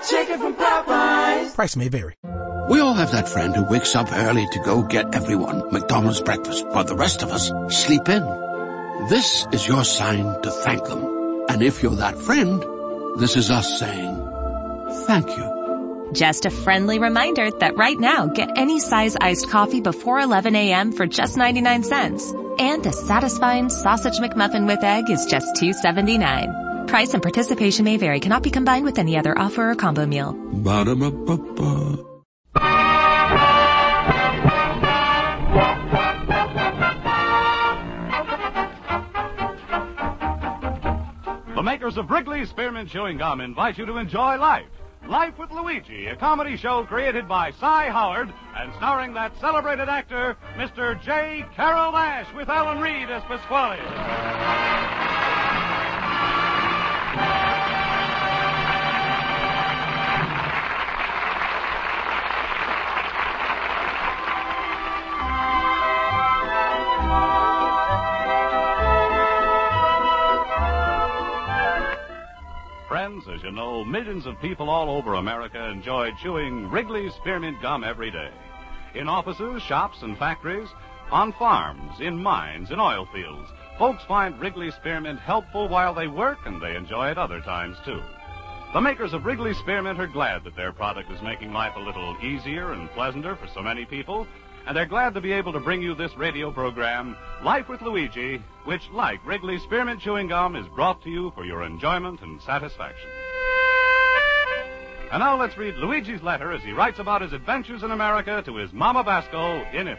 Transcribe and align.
Love 0.00 0.08
that 0.08 0.26
chicken 0.26 0.38
from 0.38 0.54
Popeyes. 0.54 1.54
Price 1.54 1.76
may 1.76 1.88
vary. 1.88 2.14
We 2.68 2.80
all 2.80 2.94
have 2.94 3.12
that 3.12 3.28
friend 3.28 3.54
who 3.54 3.64
wakes 3.64 3.94
up 3.96 4.12
early 4.12 4.46
to 4.52 4.58
go 4.60 4.82
get 4.82 5.14
everyone 5.14 5.72
McDonald's 5.72 6.20
breakfast, 6.20 6.66
while 6.68 6.84
the 6.84 6.94
rest 6.94 7.22
of 7.22 7.30
us 7.30 7.50
sleep 7.68 8.08
in. 8.08 8.22
This 9.08 9.46
is 9.52 9.66
your 9.66 9.84
sign 9.84 10.40
to 10.42 10.50
thank 10.50 10.84
them. 10.84 11.44
And 11.48 11.62
if 11.62 11.82
you're 11.82 11.96
that 11.96 12.16
friend, 12.18 12.62
this 13.18 13.36
is 13.36 13.50
us 13.50 13.78
saying 13.78 14.16
thank 15.06 15.28
you. 15.36 16.10
Just 16.12 16.44
a 16.44 16.50
friendly 16.50 16.98
reminder 16.98 17.50
that 17.60 17.76
right 17.76 17.98
now, 17.98 18.26
get 18.26 18.50
any 18.56 18.80
size 18.80 19.16
iced 19.20 19.48
coffee 19.48 19.80
before 19.80 20.20
11 20.20 20.54
a.m. 20.56 20.92
for 20.92 21.06
just 21.06 21.36
99 21.36 21.84
cents. 21.84 22.32
And 22.58 22.84
a 22.86 22.92
satisfying 22.92 23.68
sausage 23.68 24.18
McMuffin 24.18 24.66
with 24.66 24.82
egg 24.82 25.08
is 25.08 25.26
just 25.26 25.54
$2.79. 25.56 26.69
Price 26.90 27.14
and 27.14 27.22
participation 27.22 27.84
may 27.84 27.98
vary. 27.98 28.18
Cannot 28.18 28.42
be 28.42 28.50
combined 28.50 28.84
with 28.84 28.98
any 28.98 29.16
other 29.16 29.38
offer 29.38 29.70
or 29.70 29.76
combo 29.76 30.06
meal. 30.06 30.32
Ba-da-ba-ba-ba. 30.32 32.04
The 41.54 41.62
makers 41.62 41.96
of 41.96 42.10
Wrigley's 42.10 42.50
Spearmint 42.50 42.90
Chewing 42.90 43.18
Gum 43.18 43.40
invite 43.40 43.78
you 43.78 43.86
to 43.86 43.98
enjoy 43.98 44.36
life. 44.38 44.66
Life 45.06 45.38
with 45.38 45.52
Luigi, 45.52 46.06
a 46.06 46.16
comedy 46.16 46.56
show 46.56 46.82
created 46.84 47.28
by 47.28 47.52
Cy 47.52 47.88
Howard 47.90 48.34
and 48.56 48.72
starring 48.78 49.14
that 49.14 49.38
celebrated 49.40 49.88
actor, 49.88 50.36
Mr. 50.56 51.00
J. 51.04 51.44
Carrol 51.54 51.92
Naish, 51.92 52.34
with 52.34 52.48
Alan 52.48 52.80
Reed 52.80 53.08
as 53.10 53.22
Pasquale. 53.28 53.78
Millions 73.90 74.24
of 74.24 74.40
people 74.40 74.70
all 74.70 74.88
over 74.88 75.14
America 75.14 75.68
enjoy 75.68 76.10
chewing 76.22 76.70
Wrigley's 76.70 77.12
Spearmint 77.14 77.60
Gum 77.60 77.82
every 77.82 78.10
day. 78.12 78.30
In 78.94 79.08
offices, 79.08 79.62
shops, 79.62 80.02
and 80.02 80.16
factories, 80.16 80.68
on 81.10 81.32
farms, 81.32 82.00
in 82.00 82.16
mines, 82.16 82.70
in 82.70 82.78
oil 82.78 83.08
fields, 83.12 83.50
folks 83.78 84.04
find 84.06 84.38
Wrigley 84.40 84.70
Spearmint 84.70 85.18
helpful 85.18 85.68
while 85.68 85.92
they 85.92 86.06
work, 86.06 86.38
and 86.46 86.62
they 86.62 86.76
enjoy 86.76 87.10
it 87.10 87.18
other 87.18 87.40
times 87.40 87.76
too. 87.84 88.00
The 88.72 88.80
makers 88.80 89.12
of 89.12 89.24
Wrigley 89.24 89.54
Spearmint 89.54 89.98
are 89.98 90.06
glad 90.06 90.44
that 90.44 90.54
their 90.54 90.72
product 90.72 91.10
is 91.10 91.20
making 91.20 91.52
life 91.52 91.74
a 91.74 91.80
little 91.80 92.16
easier 92.22 92.72
and 92.72 92.88
pleasanter 92.92 93.34
for 93.34 93.48
so 93.48 93.60
many 93.60 93.84
people, 93.84 94.24
and 94.68 94.76
they're 94.76 94.86
glad 94.86 95.14
to 95.14 95.20
be 95.20 95.32
able 95.32 95.52
to 95.52 95.58
bring 95.58 95.82
you 95.82 95.96
this 95.96 96.16
radio 96.16 96.52
program, 96.52 97.16
Life 97.42 97.68
with 97.68 97.82
Luigi, 97.82 98.40
which, 98.66 98.88
like 98.92 99.26
Wrigley 99.26 99.58
Spearmint 99.58 100.00
Chewing 100.00 100.28
Gum, 100.28 100.54
is 100.54 100.66
brought 100.76 101.02
to 101.02 101.10
you 101.10 101.32
for 101.34 101.44
your 101.44 101.64
enjoyment 101.64 102.20
and 102.22 102.40
satisfaction. 102.42 103.08
And 105.12 105.18
now 105.18 105.36
let's 105.40 105.56
read 105.58 105.74
Luigi's 105.74 106.22
letter 106.22 106.52
as 106.52 106.62
he 106.62 106.70
writes 106.70 107.00
about 107.00 107.22
his 107.22 107.32
adventures 107.32 107.82
in 107.82 107.90
America 107.90 108.42
to 108.46 108.56
his 108.56 108.72
Mama 108.72 109.02
Basco 109.02 109.64
in 109.72 109.88
Italy. 109.88 109.98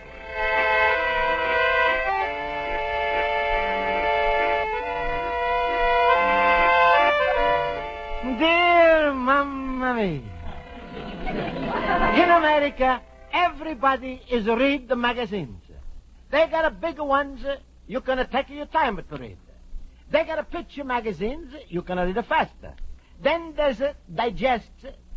Dear 8.39 9.13
Mamma 9.13 9.94
Mia. 9.95 10.22
In 12.23 12.29
America, 12.29 13.01
everybody 13.33 14.22
is 14.29 14.45
read 14.45 14.88
the 14.88 14.95
magazines. 14.95 15.61
They 16.31 16.47
got 16.47 16.63
a 16.63 16.72
bigger 16.72 17.03
ones, 17.03 17.41
you 17.85 17.99
can 17.99 18.25
take 18.29 18.49
your 18.49 18.66
time 18.67 18.95
to 18.95 19.17
read. 19.17 19.38
They 20.09 20.23
got 20.23 20.39
a 20.39 20.43
picture 20.43 20.85
magazines, 20.85 21.53
you 21.67 21.81
can 21.81 21.97
read 21.97 22.25
faster. 22.29 22.75
Then 23.22 23.53
there's 23.55 23.81
a 23.81 23.95
digest, 24.13 24.72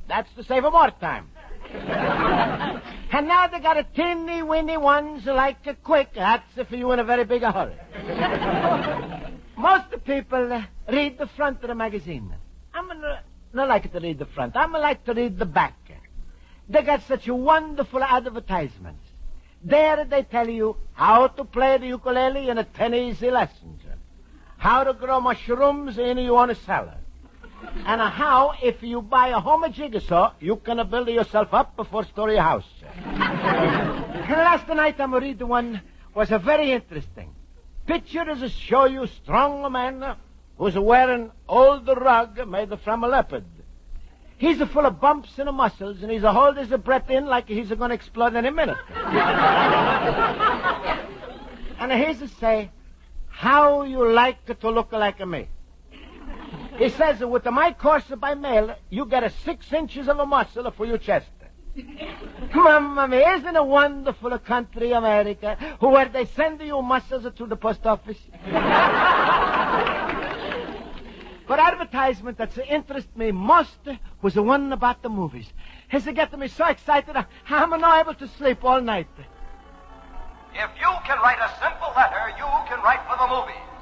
that's 0.08 0.32
to 0.34 0.44
save 0.44 0.64
a 0.64 0.70
more 0.70 0.90
time. 1.00 1.30
and 1.74 3.26
now 3.26 3.46
they 3.46 3.58
got 3.58 3.76
a 3.78 3.84
teeny 3.84 4.42
weeny 4.42 4.76
ones 4.76 5.24
like 5.26 5.66
a 5.66 5.74
quick, 5.74 6.10
that's 6.14 6.52
for 6.68 6.76
you 6.76 6.92
in 6.92 6.98
a 6.98 7.04
very 7.04 7.24
big 7.24 7.42
hurry. 7.42 7.76
Most 9.56 10.04
people 10.04 10.52
uh, 10.52 10.62
read 10.88 11.18
the 11.18 11.26
front 11.26 11.62
of 11.62 11.68
the 11.68 11.74
magazine. 11.74 12.34
I'm 12.72 12.88
not, 13.52 13.68
like 13.68 13.92
to 13.92 14.00
read 14.00 14.18
the 14.18 14.26
front. 14.26 14.56
I'm 14.56 14.72
like 14.72 15.04
to 15.04 15.14
read 15.14 15.38
the 15.38 15.46
back. 15.46 15.74
They 16.68 16.82
got 16.82 17.02
such 17.02 17.28
a 17.28 17.34
wonderful 17.34 18.02
advertisements. 18.02 19.04
There 19.62 20.04
they 20.04 20.22
tell 20.24 20.48
you 20.48 20.76
how 20.92 21.28
to 21.28 21.44
play 21.44 21.78
the 21.78 21.86
ukulele 21.86 22.48
in 22.48 22.58
a 22.58 22.64
ten 22.64 22.94
easy 22.94 23.30
lessons. 23.30 23.82
How 24.56 24.84
to 24.84 24.94
grow 24.94 25.20
mushrooms 25.20 25.98
in 25.98 26.18
your 26.18 26.40
own 26.40 26.54
cellar. 26.54 26.98
And 27.86 28.00
how, 28.00 28.54
if 28.62 28.82
you 28.82 29.02
buy 29.02 29.28
a 29.28 29.40
home 29.40 29.64
a 29.64 29.70
jigsaw, 29.70 30.32
you 30.40 30.56
can 30.56 30.88
build 30.88 31.08
yourself 31.08 31.52
up 31.52 31.78
a 31.78 31.84
four-story 31.84 32.36
house. 32.36 32.66
and 33.04 34.30
last 34.30 34.68
night 34.68 35.00
I'm 35.00 35.14
reading 35.14 35.48
one 35.48 35.82
was 36.14 36.30
a 36.30 36.38
very 36.38 36.72
interesting. 36.72 37.34
picture 37.86 38.24
Pictures 38.24 38.52
show 38.52 38.86
you 38.86 39.06
strong 39.06 39.70
man 39.72 40.16
who's 40.56 40.78
wearing 40.78 41.30
old 41.48 41.88
rug 41.88 42.48
made 42.48 42.78
from 42.80 43.04
a 43.04 43.08
leopard. 43.08 43.44
He's 44.36 44.62
full 44.62 44.86
of 44.86 45.00
bumps 45.00 45.38
and 45.38 45.50
muscles, 45.56 46.02
and 46.02 46.10
he's 46.10 46.24
a 46.24 46.32
hold 46.32 46.56
his 46.56 46.68
breath 46.80 47.10
in 47.10 47.26
like 47.26 47.48
he's 47.48 47.68
going 47.68 47.90
to 47.90 47.94
explode 47.94 48.34
any 48.34 48.50
minute. 48.50 48.76
and 51.78 51.92
he's 51.92 52.18
to 52.18 52.28
say, 52.28 52.70
how 53.28 53.82
you 53.82 54.12
like 54.12 54.44
to 54.60 54.70
look 54.70 54.92
like 54.92 55.26
me. 55.26 55.48
He 56.78 56.88
says, 56.90 57.20
that 57.20 57.28
with 57.28 57.44
my 57.46 57.72
course 57.72 58.04
by 58.18 58.34
mail, 58.34 58.74
you 58.90 59.06
get 59.06 59.22
a 59.22 59.30
six 59.30 59.72
inches 59.72 60.08
of 60.08 60.18
a 60.18 60.26
muscle 60.26 60.70
for 60.72 60.84
your 60.86 60.98
chest. 60.98 61.30
Mamma 62.54 63.08
mia, 63.08 63.34
isn't 63.34 63.56
it 63.56 63.64
wonderful 63.64 64.32
a 64.32 64.38
country, 64.38 64.92
America, 64.92 65.56
where 65.80 66.08
they 66.08 66.24
send 66.24 66.60
you 66.60 66.80
muscles 66.82 67.26
to 67.34 67.46
the 67.46 67.56
post 67.56 67.86
office? 67.86 68.18
but 71.46 71.58
advertisement 71.58 72.38
that 72.38 72.56
interest 72.68 73.08
me 73.16 73.32
most 73.32 73.78
was 74.22 74.34
the 74.34 74.42
one 74.42 74.72
about 74.72 75.02
the 75.02 75.08
movies. 75.08 75.52
It's 75.90 76.06
getting 76.06 76.40
me 76.40 76.48
so 76.48 76.66
excited, 76.66 77.16
I'm 77.48 77.70
not 77.70 78.00
able 78.00 78.14
to 78.14 78.28
sleep 78.28 78.64
all 78.64 78.80
night. 78.80 79.08
If 80.54 80.70
you 80.80 80.90
can 81.04 81.18
write 81.18 81.38
a 81.38 81.50
simple 81.60 81.92
letter, 81.96 82.30
you 82.38 82.46
can 82.68 82.80
write 82.82 83.00
for 83.08 83.16
the 83.18 83.26
movies. 83.28 83.73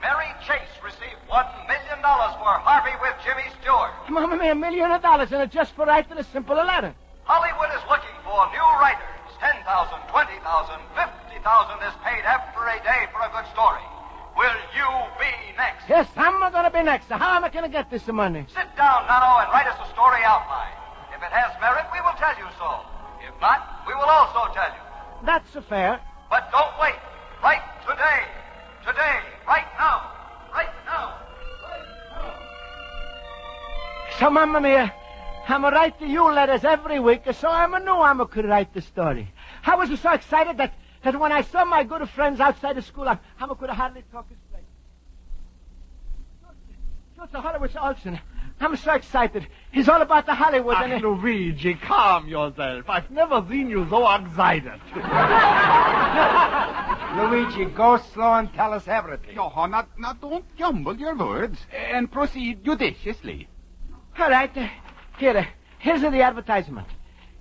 Mary 0.00 0.32
Chase 0.46 0.72
received 0.82 1.20
one 1.28 1.44
million 1.68 2.00
dollars 2.00 2.32
for 2.40 2.48
Harvey 2.64 2.96
with 3.04 3.12
Jimmy 3.20 3.44
Stewart. 3.60 3.92
Mamma 4.08 4.36
mia, 4.36 4.52
a 4.52 4.54
million 4.54 4.90
of 4.90 5.02
dollars, 5.02 5.30
and 5.32 5.42
it's 5.44 5.52
just 5.52 5.76
for 5.76 5.84
writing 5.84 6.16
a 6.16 6.24
simple 6.24 6.56
letter. 6.56 6.94
Hollywood 7.24 7.68
is 7.76 7.84
looking 7.84 8.16
for 8.24 8.48
new 8.48 8.68
writers. 8.80 9.04
Ten 9.38 9.56
thousand, 9.64 10.00
twenty 10.08 10.36
thousand, 10.40 10.80
fifty 10.96 11.36
thousand 11.44 11.80
is 11.84 11.92
paid 12.04 12.24
every 12.24 12.80
day 12.84 13.08
for 13.12 13.20
a 13.24 13.30
good 13.32 13.48
story. 13.52 13.84
Will 14.36 14.56
you 14.76 14.88
be 15.20 15.32
next? 15.56 15.84
Yes, 15.88 16.08
I'm 16.16 16.40
going 16.40 16.64
to 16.64 16.72
be 16.72 16.82
next. 16.82 17.08
How 17.08 17.36
am 17.36 17.44
I 17.44 17.48
going 17.48 17.64
to 17.64 17.70
get 17.70 17.90
this 17.90 18.06
money? 18.08 18.44
Sit 18.48 18.68
down, 18.76 19.04
Nano, 19.04 19.44
and 19.44 19.48
write 19.52 19.68
us 19.68 19.76
a 19.84 19.88
story 19.92 20.20
outline. 20.24 20.72
If 21.12 21.20
it 21.20 21.32
has 21.32 21.52
merit, 21.60 21.84
we 21.92 22.00
will 22.00 22.16
tell 22.16 22.32
you 22.40 22.48
so. 22.56 22.84
If 23.20 23.36
not, 23.40 23.84
we 23.86 23.92
will 23.94 24.08
also 24.08 24.52
tell 24.52 24.70
you. 24.72 24.82
That's 25.26 25.54
a 25.56 25.62
fair. 25.62 26.00
But 26.30 26.48
don't 26.52 26.72
wait. 26.80 26.96
Write 27.42 27.64
today. 27.84 28.24
Today. 28.86 29.20
Right 29.50 29.66
now. 29.76 30.12
Right 30.52 30.68
now. 30.86 31.18
So, 34.20 34.30
Mamma 34.30 34.60
Mia, 34.60 34.94
I'm 35.48 35.64
a 35.64 35.70
write 35.70 35.98
to 35.98 36.06
you 36.06 36.22
letters 36.32 36.62
every 36.62 37.00
week, 37.00 37.22
so 37.32 37.48
I'm 37.48 37.74
a 37.74 37.80
know 37.80 38.00
I'm 38.00 38.20
a 38.20 38.26
could 38.26 38.44
write 38.44 38.72
the 38.72 38.80
story. 38.80 39.28
I 39.66 39.74
was 39.74 39.98
so 39.98 40.12
excited 40.12 40.56
that, 40.58 40.72
that 41.02 41.18
when 41.18 41.32
I 41.32 41.42
saw 41.42 41.64
my 41.64 41.82
good 41.82 42.08
friends 42.10 42.38
outside 42.38 42.76
the 42.76 42.82
school, 42.82 43.08
I'm 43.08 43.18
I 43.40 43.46
could 43.54 43.70
hardly 43.70 44.04
talk 44.12 44.26
straight. 44.48 44.62
Just 47.16 47.34
a 47.34 47.40
Hollywood 47.40 47.76
Olson. 47.76 48.20
I'm 48.60 48.76
so 48.76 48.92
excited. 48.92 49.48
It's 49.72 49.88
all 49.88 50.00
about 50.00 50.26
the 50.26 50.34
Hollywood 50.34 50.76
Ach, 50.76 50.84
and 50.84 50.92
it... 50.92 51.02
Luigi, 51.02 51.74
calm 51.74 52.28
yourself. 52.28 52.88
I've 52.88 53.10
never 53.10 53.44
seen 53.50 53.68
you 53.68 53.84
so 53.90 54.08
excited. 54.14 54.80
Luigi, 57.16 57.64
go 57.66 57.96
slow 57.96 58.34
and 58.34 58.52
tell 58.54 58.72
us 58.72 58.86
everything. 58.88 59.34
Ja, 59.34 59.66
now, 59.66 59.86
now 59.98 60.12
don't 60.12 60.44
jumble 60.56 60.96
your 60.96 61.14
words 61.16 61.58
and 61.92 62.10
proceed 62.10 62.64
judiciously. 62.64 63.48
All 64.18 64.30
right. 64.30 64.54
uh, 64.56 64.68
Here, 65.18 65.36
uh, 65.36 65.44
here's 65.78 66.00
the 66.02 66.22
advertisement. 66.22 66.86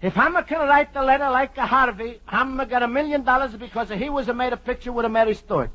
If 0.01 0.17
I'm 0.17 0.31
going 0.33 0.45
to 0.45 0.55
write 0.59 0.93
the 0.93 1.03
letter 1.03 1.29
like 1.29 1.57
a 1.57 1.65
Harvey, 1.65 2.21
I'm 2.27 2.55
going 2.55 2.59
to 2.59 2.65
get 2.65 2.83
a 2.83 2.87
million 2.87 3.23
dollars 3.23 3.55
because 3.55 3.89
he 3.89 4.09
was 4.09 4.27
a 4.29 4.33
made 4.33 4.53
a 4.53 4.57
picture 4.57 4.91
with 4.91 5.05
a 5.05 5.09
Mary 5.09 5.33
Stewart. 5.35 5.71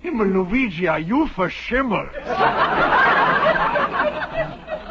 Himmel, 0.00 0.26
Luigi, 0.26 0.88
are 0.88 0.98
you 0.98 1.28
for 1.28 1.48
verschimmelt? 1.48 2.10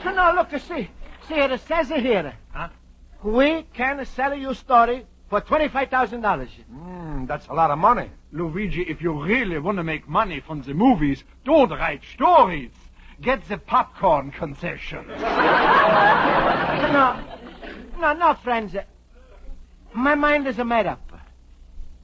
No, 0.06 0.12
no, 0.14 0.34
look, 0.36 0.52
you 0.54 0.60
see. 0.60 0.90
See, 1.28 1.36
it 1.36 1.60
says 1.68 1.92
it 1.92 2.02
here. 2.02 2.34
Huh? 2.52 2.70
We 3.24 3.64
can 3.74 4.04
sell 4.06 4.34
you 4.34 4.54
story 4.54 5.06
for 5.30 5.42
$25,000. 5.42 6.50
Mm, 6.74 7.28
that's 7.28 7.48
a 7.48 7.54
lot 7.54 7.72
of 7.72 7.78
money. 7.78 8.10
Luigi, 8.32 8.82
if 8.82 9.02
you 9.02 9.24
really 9.24 9.60
want 9.60 9.78
to 9.78 9.84
make 9.84 10.08
money 10.08 10.40
from 10.40 10.62
the 10.64 10.74
movies, 10.74 11.24
don't 11.46 11.70
write 11.70 12.02
stories. 12.14 12.72
Get 13.22 13.48
the 13.48 13.58
popcorn 13.58 14.32
concession. 14.32 15.06
No, 16.90 17.22
no, 18.00 18.14
no, 18.14 18.34
friends. 18.34 18.76
My 19.94 20.16
mind 20.16 20.48
is 20.48 20.58
made 20.58 20.88
up. 20.88 21.12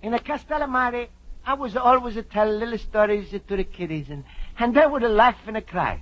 In 0.03 0.13
a 0.13 0.19
Castellamare, 0.19 1.07
I 1.45 1.53
was 1.55 1.75
always 1.75 2.13
to 2.15 2.23
tell 2.23 2.47
little 2.47 2.77
stories 2.77 3.31
to 3.31 3.39
the 3.55 3.63
kiddies, 3.63 4.09
and, 4.09 4.23
and 4.59 4.75
they 4.75 4.85
would 4.85 5.01
laugh 5.01 5.37
and 5.47 5.65
cry. 5.65 6.01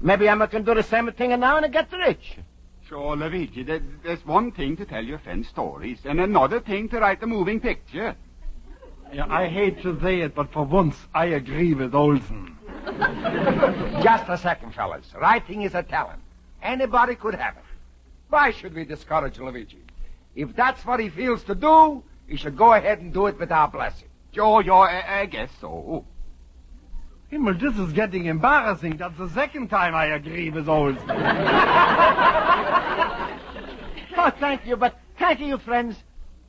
Maybe 0.00 0.28
I 0.28 0.46
can 0.46 0.62
do 0.62 0.74
the 0.74 0.82
same 0.82 1.10
thing 1.12 1.30
now 1.40 1.56
and 1.56 1.72
get 1.72 1.90
rich. 1.92 2.36
Sure, 2.94 3.16
Luigi, 3.16 3.64
there, 3.64 3.80
there's 4.04 4.24
one 4.24 4.52
thing 4.52 4.76
to 4.76 4.84
tell 4.84 5.04
your 5.04 5.18
friends 5.18 5.48
stories 5.48 5.98
and 6.04 6.20
another 6.20 6.60
thing 6.60 6.88
to 6.90 7.00
write 7.00 7.20
a 7.24 7.26
moving 7.26 7.58
picture. 7.58 8.14
Yeah, 9.12 9.26
I 9.28 9.48
hate 9.48 9.82
to 9.82 10.00
say 10.00 10.20
it, 10.20 10.36
but 10.36 10.52
for 10.52 10.62
once 10.64 10.94
I 11.12 11.24
agree 11.24 11.74
with 11.74 11.92
Olson. 11.92 12.56
Just 14.00 14.28
a 14.28 14.38
second, 14.38 14.76
fellas. 14.76 15.12
Writing 15.20 15.62
is 15.62 15.74
a 15.74 15.82
talent. 15.82 16.22
Anybody 16.62 17.16
could 17.16 17.34
have 17.34 17.56
it. 17.56 17.64
Why 18.28 18.52
should 18.52 18.74
we 18.76 18.84
discourage 18.84 19.40
Luigi? 19.40 19.82
If 20.36 20.54
that's 20.54 20.86
what 20.86 21.00
he 21.00 21.08
feels 21.08 21.42
to 21.44 21.56
do, 21.56 22.00
he 22.28 22.36
should 22.36 22.56
go 22.56 22.74
ahead 22.74 23.00
and 23.00 23.12
do 23.12 23.26
it 23.26 23.40
with 23.40 23.50
our 23.50 23.66
blessing. 23.66 24.06
Sure, 24.32 24.62
yeah, 24.62 24.72
I, 24.72 25.22
I 25.22 25.26
guess 25.26 25.50
so. 25.60 26.04
Himmel, 27.34 27.54
this 27.54 27.76
is 27.76 27.92
getting 27.92 28.26
embarrassing. 28.26 28.96
That's 28.96 29.18
the 29.18 29.28
second 29.30 29.66
time 29.66 29.92
I 29.92 30.06
agree 30.06 30.50
with 30.50 30.68
Olson. 30.68 31.10
Oh, 34.16 34.30
thank 34.40 34.64
you, 34.64 34.76
but 34.76 34.98
thank 35.18 35.40
you, 35.40 35.58
friends. 35.58 35.96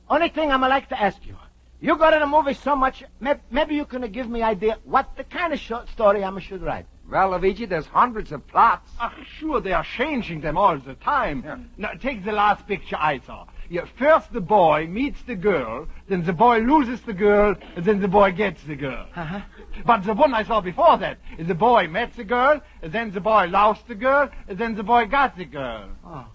Only 0.08 0.28
thing 0.30 0.50
I'm 0.50 0.60
like 0.62 0.88
to 0.90 0.98
ask 0.98 1.18
you. 1.26 1.36
You 1.80 1.98
got 1.98 2.14
in 2.14 2.20
the 2.20 2.26
movie 2.26 2.54
so 2.54 2.74
much, 2.74 3.04
maybe, 3.20 3.40
maybe 3.50 3.74
you 3.74 3.84
can 3.84 4.00
give 4.12 4.30
me 4.30 4.40
idea 4.40 4.78
what 4.84 5.14
the 5.16 5.24
kind 5.24 5.52
of 5.52 5.58
short 5.58 5.88
story 5.90 6.24
I 6.24 6.38
should 6.38 6.62
write. 6.62 6.86
Well, 7.10 7.30
Luigi, 7.32 7.66
there's 7.66 7.86
hundreds 7.86 8.32
of 8.32 8.46
plots. 8.46 8.88
Ach, 9.00 9.12
sure, 9.38 9.60
they 9.60 9.72
are 9.72 9.84
changing 9.84 10.40
them 10.40 10.56
all 10.56 10.78
the 10.78 10.94
time. 10.94 11.68
Now, 11.76 11.90
take 12.00 12.24
the 12.24 12.32
last 12.32 12.66
picture 12.66 12.96
I 12.98 13.18
saw. 13.18 13.46
Yeah, 13.68 13.84
first 13.98 14.32
the 14.32 14.40
boy 14.40 14.86
meets 14.86 15.20
the 15.22 15.34
girl, 15.34 15.88
then 16.08 16.24
the 16.24 16.32
boy 16.32 16.58
loses 16.58 17.00
the 17.02 17.12
girl, 17.12 17.56
and 17.74 17.84
then 17.84 18.00
the 18.00 18.08
boy 18.08 18.32
gets 18.32 18.62
the 18.62 18.76
girl. 18.76 19.06
Uh-huh. 19.14 19.40
But 19.84 20.04
the 20.04 20.14
one 20.14 20.32
I 20.34 20.44
saw 20.44 20.60
before 20.60 20.98
that 20.98 21.18
is 21.36 21.48
the 21.48 21.54
boy 21.54 21.88
met 21.88 22.14
the 22.14 22.24
girl, 22.24 22.60
and 22.82 22.92
then 22.92 23.10
the 23.10 23.20
boy 23.20 23.46
lost 23.46 23.88
the 23.88 23.94
girl, 23.94 24.30
and 24.48 24.56
then 24.56 24.74
the 24.74 24.84
boy 24.84 25.06
got 25.06 25.36
the 25.36 25.44
girl. 25.44 25.88
Oh. 26.04 26.26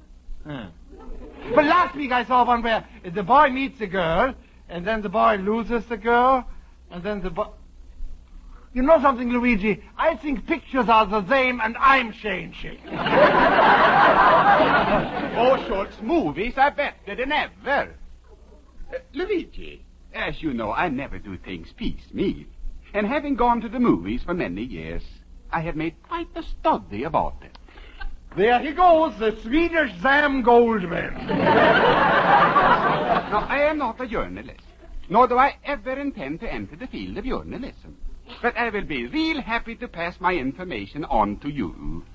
But 1.55 1.65
last 1.65 1.95
week 1.95 2.11
I 2.11 2.25
saw 2.25 2.45
one 2.45 2.61
where 2.61 2.85
the 3.03 3.23
boy 3.23 3.49
meets 3.49 3.79
the 3.79 3.87
girl, 3.87 4.35
and 4.69 4.85
then 4.85 5.01
the 5.01 5.09
boy 5.09 5.35
loses 5.35 5.85
the 5.85 5.97
girl, 5.97 6.45
and 6.89 7.01
then 7.03 7.21
the 7.21 7.29
boy... 7.29 7.47
You 8.73 8.83
know 8.83 9.01
something, 9.01 9.29
Luigi? 9.29 9.83
I 9.97 10.15
think 10.15 10.47
pictures 10.47 10.87
are 10.87 11.05
the 11.05 11.27
same, 11.27 11.59
and 11.59 11.75
I'm 11.77 12.13
changing. 12.13 12.77
oh, 15.37 15.65
Schultz, 15.67 15.95
movies 16.01 16.53
are 16.57 16.71
better 16.71 17.15
than 17.15 17.31
ever. 17.31 17.95
Uh, 18.93 18.97
Luigi, 19.13 19.85
as 20.13 20.41
you 20.41 20.53
know, 20.53 20.71
I 20.71 20.89
never 20.89 21.17
do 21.17 21.37
things 21.37 21.71
piecemeal. 21.75 22.45
And 22.93 23.07
having 23.07 23.35
gone 23.35 23.61
to 23.61 23.69
the 23.69 23.79
movies 23.79 24.21
for 24.23 24.33
many 24.33 24.63
years, 24.63 25.03
I 25.51 25.61
have 25.61 25.75
made 25.75 26.01
quite 26.03 26.27
a 26.35 26.43
study 26.43 27.03
about 27.03 27.35
it. 27.41 27.57
There 28.35 28.59
he 28.59 28.71
goes, 28.71 29.17
the 29.19 29.37
Swedish 29.41 29.91
Sam 30.01 30.43
Goldwyn. 30.43 31.27
now, 31.27 33.45
I 33.49 33.63
am 33.63 33.77
not 33.77 33.99
a 33.99 34.07
journalist, 34.07 34.61
nor 35.09 35.27
do 35.27 35.37
I 35.37 35.57
ever 35.65 35.99
intend 35.99 36.39
to 36.41 36.51
enter 36.51 36.77
the 36.77 36.87
field 36.87 37.17
of 37.17 37.25
journalism. 37.25 37.97
But 38.41 38.55
I 38.55 38.69
will 38.69 38.85
be 38.85 39.07
real 39.07 39.41
happy 39.41 39.75
to 39.75 39.87
pass 39.87 40.19
my 40.21 40.33
information 40.33 41.03
on 41.05 41.37
to 41.39 41.49
you. 41.49 42.05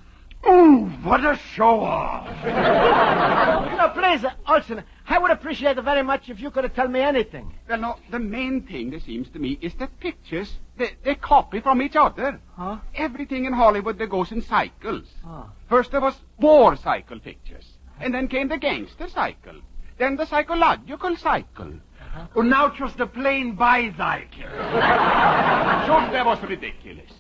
Ooh, 0.44 0.86
what 1.02 1.24
a 1.24 1.36
show 1.54 1.80
off! 1.80 2.26
no, 2.44 3.88
please, 4.00 4.24
uh, 4.24 4.30
Olson, 4.46 4.82
I 5.08 5.18
would 5.18 5.30
appreciate 5.30 5.78
it 5.78 5.82
very 5.82 6.02
much 6.02 6.28
if 6.28 6.40
you 6.40 6.50
could 6.50 6.72
tell 6.74 6.88
me 6.88 7.00
anything. 7.00 7.54
Well, 7.68 7.78
no, 7.78 7.96
the 8.10 8.18
main 8.18 8.62
thing, 8.62 8.92
it 8.92 9.02
seems 9.02 9.28
to 9.30 9.38
me, 9.38 9.58
is 9.60 9.74
that 9.74 9.98
pictures, 10.00 10.58
they, 10.76 10.90
they 11.04 11.14
copy 11.14 11.60
from 11.60 11.82
each 11.82 11.96
other. 11.96 12.40
Huh? 12.56 12.78
Everything 12.94 13.44
in 13.44 13.52
Hollywood, 13.52 13.98
that 13.98 14.08
goes 14.08 14.32
in 14.32 14.42
cycles. 14.42 15.06
Oh. 15.26 15.50
First 15.68 15.90
there 15.90 16.00
was 16.00 16.16
war 16.38 16.76
cycle 16.76 17.18
pictures. 17.18 17.66
And 18.00 18.12
then 18.12 18.28
came 18.28 18.48
the 18.48 18.58
gangster 18.58 19.08
cycle. 19.08 19.60
Then 19.98 20.16
the 20.16 20.26
psychological 20.26 21.16
cycle. 21.16 21.72
Uh-huh. 22.00 22.26
And 22.40 22.50
now 22.50 22.68
just 22.68 23.00
a 23.00 23.06
plain 23.06 23.54
bicycle. 23.54 24.42
Sure, 24.42 24.50
that 26.12 26.24
was 26.24 26.42
ridiculous. 26.42 27.10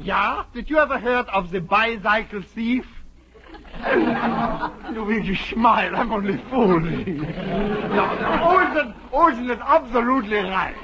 Yeah? 0.00 0.44
Did 0.52 0.70
you 0.70 0.78
ever 0.78 0.98
heard 0.98 1.26
of 1.28 1.50
the 1.50 1.60
bicycle 1.60 2.42
thief? 2.42 2.86
you 3.84 5.04
Luigi, 5.04 5.36
smile. 5.36 5.94
I'm 5.96 6.12
only 6.12 6.38
fooling. 6.50 7.20
No, 7.20 8.04
Olson, 8.42 8.94
Olson 9.12 9.50
is 9.50 9.58
absolutely 9.60 10.36
right. 10.38 10.74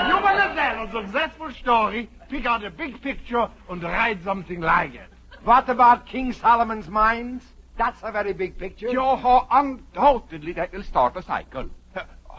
if 0.00 0.08
you 0.08 0.22
want 0.22 0.38
to 0.38 0.48
tell 0.54 0.84
a 0.84 1.04
successful 1.04 1.52
story, 1.52 2.10
pick 2.28 2.46
out 2.46 2.64
a 2.64 2.70
big 2.70 3.00
picture 3.00 3.48
and 3.68 3.82
write 3.82 4.22
something 4.24 4.60
like 4.60 4.94
it. 4.94 5.08
What 5.44 5.68
about 5.68 6.06
King 6.06 6.32
Solomon's 6.32 6.88
mines? 6.88 7.42
That's 7.78 8.00
a 8.02 8.12
very 8.12 8.32
big 8.32 8.58
picture. 8.58 8.88
Yeah, 8.88 9.46
undoubtedly 9.50 10.52
that 10.52 10.72
will 10.72 10.82
start 10.82 11.16
a 11.16 11.22
cycle. 11.22 11.70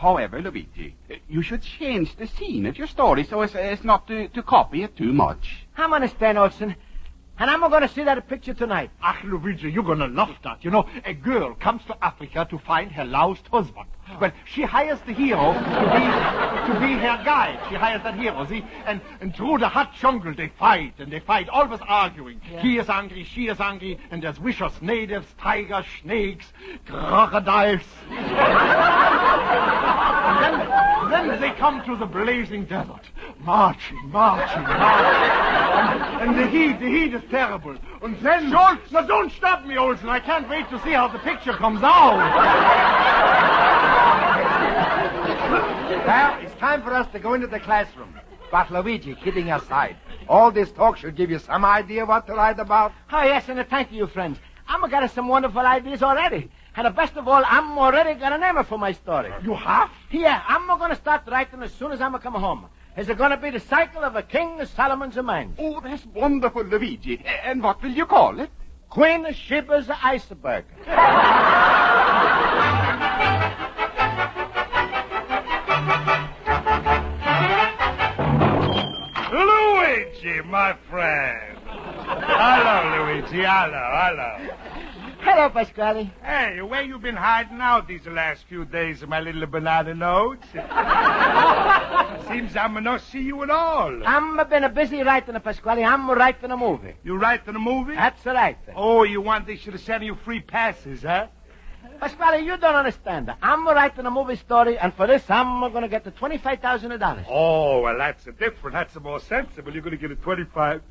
However, 0.02 0.42
Luigi, 0.42 0.96
you 1.30 1.44
should 1.44 1.62
change 1.62 2.16
the 2.16 2.26
scene 2.26 2.66
of 2.66 2.76
your 2.76 2.88
story 2.88 3.24
so 3.24 3.42
as, 3.42 3.54
as 3.54 3.84
not 3.84 4.08
to, 4.08 4.30
to 4.30 4.42
copy 4.42 4.82
it 4.82 4.98
too 4.98 5.14
much. 5.14 5.68
I'm 5.78 5.94
understand, 5.94 6.40
Olson. 6.40 6.76
And 7.38 7.50
I'm 7.50 7.60
going 7.70 7.84
to 7.84 7.88
see 7.88 8.04
that 8.04 8.28
picture 8.28 8.56
tonight. 8.56 8.90
Ach, 9.04 9.24
Luigi, 9.24 9.72
you're 9.72 9.84
going 9.84 10.00
to 10.00 10.08
love 10.08 10.36
that. 10.44 10.66
You 10.66 10.72
know, 10.72 10.88
a 11.06 11.14
girl 11.14 11.54
comes 11.54 11.84
to 11.86 12.04
Africa 12.04 12.48
to 12.50 12.58
find 12.58 12.92
her 12.92 13.06
lost 13.06 13.48
husband. 13.50 13.86
Well, 14.20 14.32
she 14.46 14.64
hires 14.64 15.00
the 15.06 15.14
hero 15.14 15.54
to 15.54 15.60
be, 15.60 16.74
to 16.74 16.80
be 16.80 16.94
her 17.00 17.22
guide. 17.24 17.60
She 17.70 17.76
hires 17.76 18.04
that 18.04 18.16
hero, 18.16 18.46
see? 18.48 18.66
And, 18.86 19.02
and 19.22 19.36
through 19.36 19.60
the 19.60 19.70
hot 19.70 19.94
jungle, 19.96 20.34
they 20.34 20.50
fight, 20.60 20.96
and 20.98 21.12
they 21.12 21.20
fight, 21.20 21.48
always 21.48 21.80
arguing. 21.88 22.42
Yeah. 22.52 22.62
He 22.62 22.78
is 22.78 22.90
angry, 22.90 23.24
she 23.24 23.48
is 23.48 23.60
angry, 23.60 24.00
and 24.10 24.22
there's 24.22 24.38
vicious 24.38 24.82
natives, 24.82 25.28
tigers, 25.40 25.86
snakes, 26.02 26.52
crocodiles. 26.86 27.82
and 29.32 31.12
then, 31.12 31.28
then 31.28 31.42
they 31.42 31.52
come 31.52 31.84
to 31.86 31.96
the 31.96 32.06
blazing 32.06 32.66
desert, 32.66 33.02
marching, 33.40 33.98
marching, 34.10 34.64
marching. 34.64 35.42
And, 36.22 36.30
and 36.30 36.40
the 36.40 36.48
heat, 36.48 36.80
the 36.80 36.88
heat 36.88 37.14
is 37.14 37.24
terrible. 37.30 37.76
And 38.02 38.20
then... 38.20 38.52
Schultz! 38.52 38.92
Now, 38.92 39.02
don't 39.02 39.32
stop 39.32 39.66
me, 39.66 39.78
Olson. 39.78 40.10
I 40.10 40.20
can't 40.20 40.48
wait 40.50 40.70
to 40.70 40.80
see 40.84 40.92
how 40.92 41.08
the 41.08 41.20
picture 41.20 41.54
comes 41.54 41.82
out. 41.84 42.18
Well, 46.06 46.40
it's 46.42 46.56
time 46.56 46.82
for 46.82 46.94
us 46.94 47.08
to 47.12 47.20
go 47.20 47.34
into 47.34 47.48
the 47.48 47.60
classroom. 47.60 48.20
But 48.52 48.70
Luigi, 48.70 49.16
kidding 49.16 49.50
aside, 49.52 49.96
all 50.28 50.52
this 50.52 50.72
talk 50.72 50.98
should 50.98 51.16
give 51.16 51.32
you 51.32 51.40
some 51.40 51.64
idea 51.64 52.06
what 52.06 52.28
to 52.28 52.34
write 52.34 52.60
about. 52.60 52.92
Oh, 53.12 53.24
yes, 53.24 53.48
and 53.48 53.66
thank 53.70 53.92
you, 53.92 54.08
friends. 54.08 54.40
I'm 54.68 54.90
got 54.90 55.10
some 55.12 55.28
wonderful 55.28 55.62
ideas 55.62 56.04
already. 56.04 56.50
And 56.76 56.86
the 56.88 56.92
best 56.92 57.18
of 57.18 57.28
all, 57.28 57.44
I'm 57.46 57.78
already 57.78 58.18
got 58.18 58.32
a 58.32 58.38
name 58.38 58.64
for 58.64 58.78
my 58.78 58.94
story. 58.94 59.32
You 59.44 59.56
have? 59.56 59.92
Yeah, 60.10 60.42
I'm 60.48 60.68
going 60.78 60.90
to 60.90 60.96
start 60.96 61.24
writing 61.28 61.62
as 61.64 61.74
soon 61.74 61.92
as 61.92 62.00
I'm 62.00 62.18
come 62.20 62.36
home. 62.36 62.68
Is 62.98 63.10
it 63.10 63.18
going 63.18 63.32
to 63.32 63.38
be 63.38 63.50
the 63.50 63.60
cycle 63.60 64.04
of 64.04 64.16
a 64.16 64.24
King 64.24 64.60
of 64.62 64.70
Solomon's 64.70 65.18
mines? 65.18 65.56
Oh, 65.60 65.82
that's 65.82 66.06
wonderful, 66.08 66.64
Luigi. 66.64 67.24
And 67.44 67.62
what 67.62 67.82
will 67.82 67.92
you 67.92 68.06
call 68.06 68.40
it? 68.40 68.50
Queen 68.90 69.26
of 69.26 69.36
Sheba's 69.36 69.90
iceberg. 69.90 70.66
Luigi, 79.32 80.42
my 80.42 80.74
friend. 80.90 81.58
Hello, 81.66 83.06
Luigi. 83.06 83.42
Hello, 83.44 83.90
hello. 83.94 84.71
Hello, 85.24 85.50
Pasquale. 85.50 86.12
Hey, 86.24 86.62
where 86.64 86.82
you 86.82 86.98
been 86.98 87.16
hiding 87.16 87.62
out 87.62 87.88
these 87.88 88.08
last 88.08 88.44
few 88.46 88.66
days, 88.66 89.06
my 89.06 89.20
little 89.20 89.46
banana 89.46 89.94
notes? 89.94 90.48
Seems 92.28 92.56
I'm 92.56 92.84
not 92.84 93.02
see 93.02 93.22
you 93.22 93.44
at 93.44 93.52
all. 93.52 94.02
I'm 94.04 94.36
been 94.50 94.64
a 94.64 94.70
busy 94.70 95.04
writing, 95.04 95.40
Pasquale. 95.40 95.84
I'm 95.84 96.10
writing 96.10 96.50
a 96.50 96.58
movie. 96.58 96.96
You 97.04 97.18
writing 97.18 97.56
a 97.56 97.60
movie? 97.60 97.94
That's 97.94 98.26
right. 98.26 98.58
Oh, 98.76 99.04
you 99.04 99.22
want 99.22 99.46
they 99.46 99.58
should 99.58 99.74
have 99.74 99.84
sent 99.84 100.04
you 100.04 100.16
free 100.16 100.42
passes, 100.42 101.04
huh? 101.04 101.28
Pasquale, 102.00 102.44
you 102.44 102.58
don't 102.58 102.76
understand. 102.76 103.32
I'm 103.44 103.68
writing 103.68 104.08
a 104.08 104.12
movie 104.12 104.38
story, 104.38 104.80
and 104.80 104.92
for 104.92 105.06
this, 105.06 105.24
I'm 105.30 105.60
going 105.72 105.84
to 105.84 105.88
get 105.88 106.04
the 106.04 106.12
$25,000. 106.12 107.26
Oh, 107.30 107.82
well, 107.82 107.96
that's 107.96 108.26
a 108.26 108.32
different. 108.32 108.74
That's 108.74 108.96
a 108.96 109.00
more 109.00 109.20
sensible. 109.20 109.72
You're 109.72 109.84
going 109.84 109.96
to 109.96 110.02
get 110.02 110.10
a 110.10 110.16
25. 110.16 110.82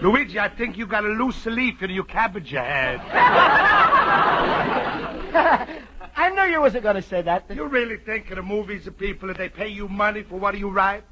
Luigi, 0.00 0.38
I 0.38 0.48
think 0.48 0.78
you 0.78 0.86
got 0.86 1.04
a 1.04 1.08
loose 1.08 1.44
leaf 1.46 1.82
in 1.82 1.90
your 1.90 2.04
cabbage 2.04 2.50
head. 2.50 3.00
I 6.14 6.30
knew 6.30 6.52
you 6.52 6.60
wasn't 6.60 6.82
going 6.82 6.96
to 6.96 7.02
say 7.02 7.22
that. 7.22 7.44
You 7.54 7.66
really 7.66 7.98
think 7.98 8.30
of 8.30 8.36
the 8.36 8.42
movies 8.42 8.86
of 8.86 8.98
people 8.98 9.28
that 9.28 9.38
they 9.38 9.48
pay 9.48 9.68
you 9.68 9.88
money 9.88 10.22
for 10.22 10.38
what 10.38 10.52
do 10.52 10.58
you 10.58 10.70
write? 10.70 11.04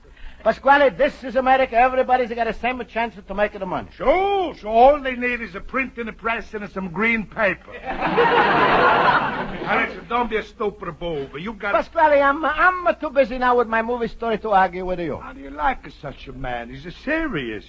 Pasquale, 0.42 0.90
this 0.90 1.22
is 1.22 1.36
America. 1.36 1.76
Everybody's 1.76 2.30
got 2.30 2.46
the 2.46 2.54
same 2.54 2.82
chance 2.86 3.14
to 3.26 3.34
make 3.34 3.54
it 3.54 3.58
the 3.58 3.66
money. 3.66 3.88
Sure, 3.94 4.54
so 4.56 4.68
all 4.68 4.98
they 4.98 5.14
need 5.14 5.42
is 5.42 5.54
a 5.54 5.60
printing 5.60 6.10
press 6.14 6.54
and 6.54 6.70
some 6.70 6.88
green 6.88 7.26
paper. 7.26 7.72
listen, 9.90 10.06
don't 10.08 10.30
be 10.30 10.36
a 10.36 10.42
stupid 10.42 10.98
but 10.98 11.42
you 11.42 11.52
got 11.52 11.74
Pasquale, 11.74 12.22
I'm, 12.22 12.42
I'm 12.44 12.96
too 12.98 13.10
busy 13.10 13.36
now 13.36 13.58
with 13.58 13.68
my 13.68 13.82
movie 13.82 14.08
story 14.08 14.38
to 14.38 14.50
argue 14.50 14.86
with 14.86 15.00
you. 15.00 15.18
How 15.18 15.34
do 15.34 15.40
you 15.40 15.50
like 15.50 15.90
such 16.00 16.28
a 16.28 16.32
man? 16.32 16.70
He's 16.70 16.86
a 16.86 16.92
serious. 16.92 17.64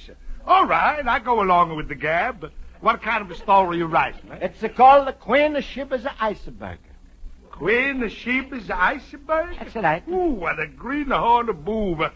All 0.48 0.66
right, 0.66 1.06
I 1.06 1.20
go 1.20 1.42
along 1.42 1.76
with 1.76 1.88
the 1.88 1.96
gab, 1.96 2.40
but 2.42 2.52
what 2.82 3.02
kind 3.02 3.22
of 3.22 3.30
a 3.30 3.36
story 3.36 3.78
you 3.78 3.86
writing? 3.86 4.32
Eh? 4.32 4.50
It's 4.50 4.76
called 4.76 5.08
The 5.08 5.14
Queen 5.14 5.56
of 5.56 5.64
Sheba's 5.64 6.06
Iceberg. 6.20 6.80
Queen 7.52 8.02
of 8.02 8.12
Sheba's 8.12 8.72
Iceberg? 8.72 9.56
That's 9.60 9.76
right. 9.76 10.04
Ooh, 10.08 10.32
what 10.32 10.60
a 10.60 10.66
green 10.66 11.12
horn 11.12 11.48
of 11.50 11.64
boob. 11.64 12.02
All 12.02 12.10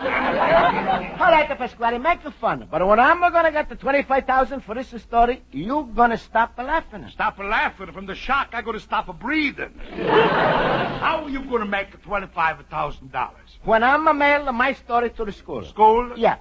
right, 0.00 1.46
Pasquale, 1.58 1.98
make 1.98 2.24
it 2.24 2.32
fun. 2.40 2.66
But 2.70 2.86
when 2.86 2.98
I'm 2.98 3.20
going 3.20 3.44
to 3.44 3.50
get 3.52 3.68
the 3.68 3.76
25000 3.76 4.62
for 4.62 4.74
this 4.74 4.88
story, 5.02 5.42
you 5.52 5.90
going 5.94 6.10
to 6.10 6.18
stop 6.18 6.56
laughing. 6.56 7.06
Stop 7.12 7.38
laughing. 7.38 7.92
From 7.92 8.06
the 8.06 8.14
shock, 8.14 8.50
I 8.54 8.62
going 8.62 8.78
to 8.78 8.82
stop 8.82 9.18
breathing. 9.20 9.74
How 9.96 11.24
are 11.24 11.30
you 11.30 11.44
going 11.44 11.60
to 11.60 11.68
make 11.68 11.92
the 11.92 11.98
$25,000? 11.98 13.30
When 13.64 13.82
I'm 13.82 14.08
a 14.08 14.14
mail 14.14 14.50
my 14.52 14.72
story 14.72 15.10
to 15.10 15.26
the 15.26 15.32
school. 15.32 15.62
School? 15.66 16.14
Yeah. 16.16 16.38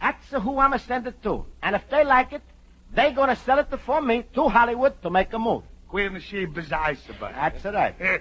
That's 0.00 0.28
who 0.30 0.58
I'm 0.58 0.70
going 0.70 0.72
to 0.72 0.78
send 0.78 1.06
it 1.06 1.22
to. 1.22 1.44
And 1.62 1.76
if 1.76 1.88
they 1.90 2.04
like 2.04 2.32
it, 2.32 2.42
they're 2.94 3.12
going 3.12 3.28
to 3.28 3.36
sell 3.36 3.58
it 3.58 3.68
for 3.84 4.00
me 4.00 4.24
to 4.34 4.48
Hollywood 4.48 5.00
to 5.02 5.10
make 5.10 5.32
a 5.32 5.38
move. 5.38 5.62
Queen 5.88 6.12
Sheba's 6.12 6.72
Iceberg. 6.72 7.34
That's 7.34 7.64
right. 7.64 7.94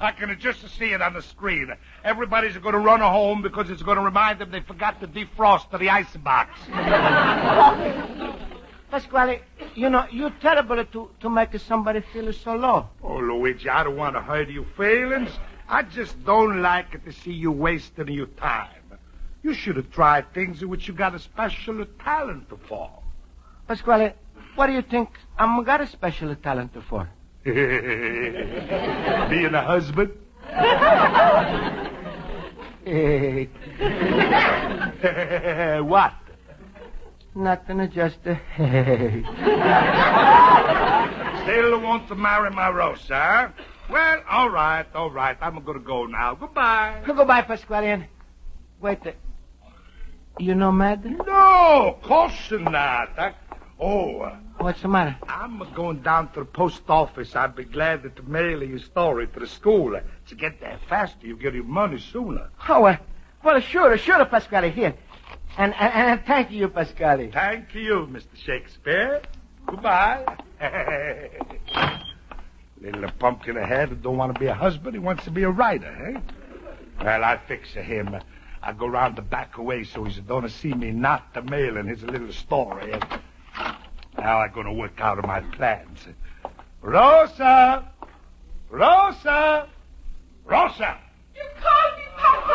I 0.00 0.12
can 0.12 0.38
just 0.38 0.68
see 0.78 0.92
it 0.92 1.02
on 1.02 1.14
the 1.14 1.22
screen. 1.22 1.72
Everybody's 2.04 2.56
going 2.56 2.74
to 2.74 2.78
run 2.78 3.00
home 3.00 3.42
because 3.42 3.68
it's 3.68 3.82
going 3.82 3.96
to 3.96 4.04
remind 4.04 4.38
them 4.38 4.50
they 4.52 4.60
forgot 4.60 5.00
to 5.00 5.08
defrost 5.08 5.76
the 5.76 5.90
icebox. 5.90 6.56
Pasquale, 8.90 9.40
you 9.74 9.90
know, 9.90 10.06
you're 10.10 10.32
terrible 10.40 10.82
to, 10.82 11.10
to 11.20 11.28
make 11.28 11.58
somebody 11.58 12.00
feel 12.12 12.32
so 12.32 12.54
low. 12.54 12.88
Oh, 13.02 13.18
Luigi, 13.18 13.68
I 13.68 13.82
don't 13.82 13.96
want 13.96 14.14
to 14.14 14.20
hurt 14.20 14.48
your 14.48 14.64
feelings. 14.76 15.30
I 15.68 15.82
just 15.82 16.24
don't 16.24 16.62
like 16.62 17.04
to 17.04 17.12
see 17.12 17.32
you 17.32 17.50
wasting 17.52 18.08
your 18.08 18.26
time. 18.26 18.77
You 19.42 19.54
should 19.54 19.76
have 19.76 19.90
tried 19.90 20.32
things 20.34 20.62
in 20.62 20.68
which 20.68 20.88
you 20.88 20.94
got 20.94 21.14
a 21.14 21.18
special 21.18 21.84
talent 22.04 22.48
for. 22.68 22.90
Pasquale, 23.66 24.12
what 24.54 24.66
do 24.66 24.72
you 24.72 24.82
think 24.82 25.08
I'm 25.38 25.62
got 25.64 25.80
a 25.80 25.86
special 25.86 26.34
talent 26.36 26.72
for? 26.88 27.08
Being 27.44 27.56
a 29.54 29.62
husband? 29.62 30.10
what? 35.88 36.14
Nothing, 37.34 37.90
just 37.90 38.18
a 38.26 38.40
Still 41.44 41.80
want 41.80 42.08
to 42.08 42.14
marry 42.14 42.50
my 42.50 42.70
Rosa, 42.70 43.14
huh? 43.14 43.48
Well, 43.90 44.22
all 44.28 44.50
right, 44.50 44.86
all 44.94 45.10
right. 45.10 45.36
I'm 45.40 45.62
going 45.64 45.78
to 45.78 45.84
go 45.84 46.04
now. 46.06 46.34
Goodbye. 46.34 47.02
Goodbye, 47.06 47.42
Pasquale. 47.42 48.06
Wait. 48.80 49.06
Uh, 49.06 49.12
you 50.38 50.54
know 50.54 50.72
Mad? 50.72 51.04
No, 51.04 51.94
of 51.96 52.02
course 52.02 52.50
not. 52.50 53.18
I, 53.18 53.34
oh. 53.78 54.20
Uh, 54.20 54.36
What's 54.58 54.82
the 54.82 54.88
matter? 54.88 55.16
I'm 55.28 55.62
going 55.74 56.00
down 56.02 56.32
to 56.32 56.40
the 56.40 56.46
post 56.46 56.82
office. 56.88 57.36
I'd 57.36 57.54
be 57.54 57.64
glad 57.64 58.02
to 58.02 58.22
mail 58.24 58.62
you 58.62 58.70
your 58.70 58.78
story 58.80 59.28
to 59.28 59.40
the 59.40 59.46
school. 59.46 59.98
To 60.28 60.34
get 60.34 60.60
there 60.60 60.78
faster, 60.88 61.26
you 61.26 61.36
get 61.36 61.54
your 61.54 61.64
money 61.64 62.00
sooner. 62.00 62.48
Oh, 62.68 62.84
uh, 62.84 62.96
well, 63.44 63.60
sure, 63.60 63.96
sure, 63.96 64.24
Pasquale. 64.24 64.70
Here. 64.70 64.94
And, 65.56 65.74
and, 65.74 65.92
and 65.92 66.20
thank 66.26 66.50
you, 66.50 66.68
Pasquale. 66.68 67.30
Thank 67.30 67.74
you, 67.74 68.08
Mr. 68.10 68.36
Shakespeare. 68.36 69.22
Goodbye. 69.66 70.24
Little 72.80 73.10
pumpkin 73.18 73.56
ahead 73.56 74.02
don't 74.02 74.16
want 74.16 74.34
to 74.34 74.40
be 74.40 74.46
a 74.46 74.54
husband. 74.54 74.94
He 74.94 74.98
wants 75.00 75.24
to 75.24 75.30
be 75.30 75.42
a 75.42 75.50
writer, 75.50 76.14
eh? 76.16 76.20
Well, 77.04 77.24
I 77.24 77.40
fix 77.46 77.70
him. 77.70 78.16
I 78.62 78.72
go 78.72 78.86
round 78.86 79.16
the 79.16 79.22
back 79.22 79.56
away 79.56 79.84
so 79.84 80.04
he 80.04 80.20
don't 80.20 80.48
see 80.50 80.74
me 80.74 80.90
not 80.90 81.32
the 81.32 81.42
mailing 81.42 81.86
his 81.86 82.02
little 82.02 82.32
story. 82.32 82.94
Now 84.18 84.40
I'm 84.40 84.52
going 84.52 84.66
to 84.66 84.72
work 84.72 85.00
out 85.00 85.18
of 85.18 85.26
my 85.26 85.40
plans. 85.40 86.06
Rosa! 86.82 87.88
Rosa! 88.68 89.68
Rosa! 90.44 90.98
You 91.36 91.42
called 91.60 91.98
me, 91.98 92.04
Papa! 92.16 92.54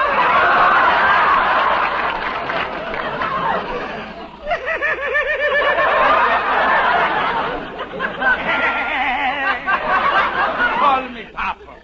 Call 10.80 11.10
me 11.10 11.26
Papa. 11.34 11.76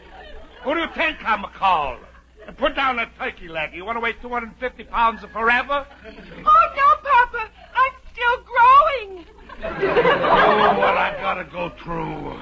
Who 0.63 0.73
do 0.73 0.79
you 0.81 0.87
think 0.93 1.17
I'm 1.25 1.45
a 1.45 1.49
call? 1.49 1.97
Put 2.59 2.75
down 2.75 2.97
that 2.97 3.17
turkey 3.17 3.47
leg. 3.47 3.73
You 3.73 3.85
want 3.85 3.95
to 3.95 4.01
weigh 4.01 4.13
250 4.13 4.83
pounds 4.83 5.21
forever? 5.31 5.87
Oh, 6.45 6.73
no, 6.75 7.09
Papa. 7.09 7.49
I'm 7.73 7.93
still 8.11 8.43
growing. 8.43 9.25
oh, 9.63 10.77
what 10.77 10.97
I've 10.97 11.21
gotta 11.21 11.45
go 11.45 11.71
through. 11.81 12.37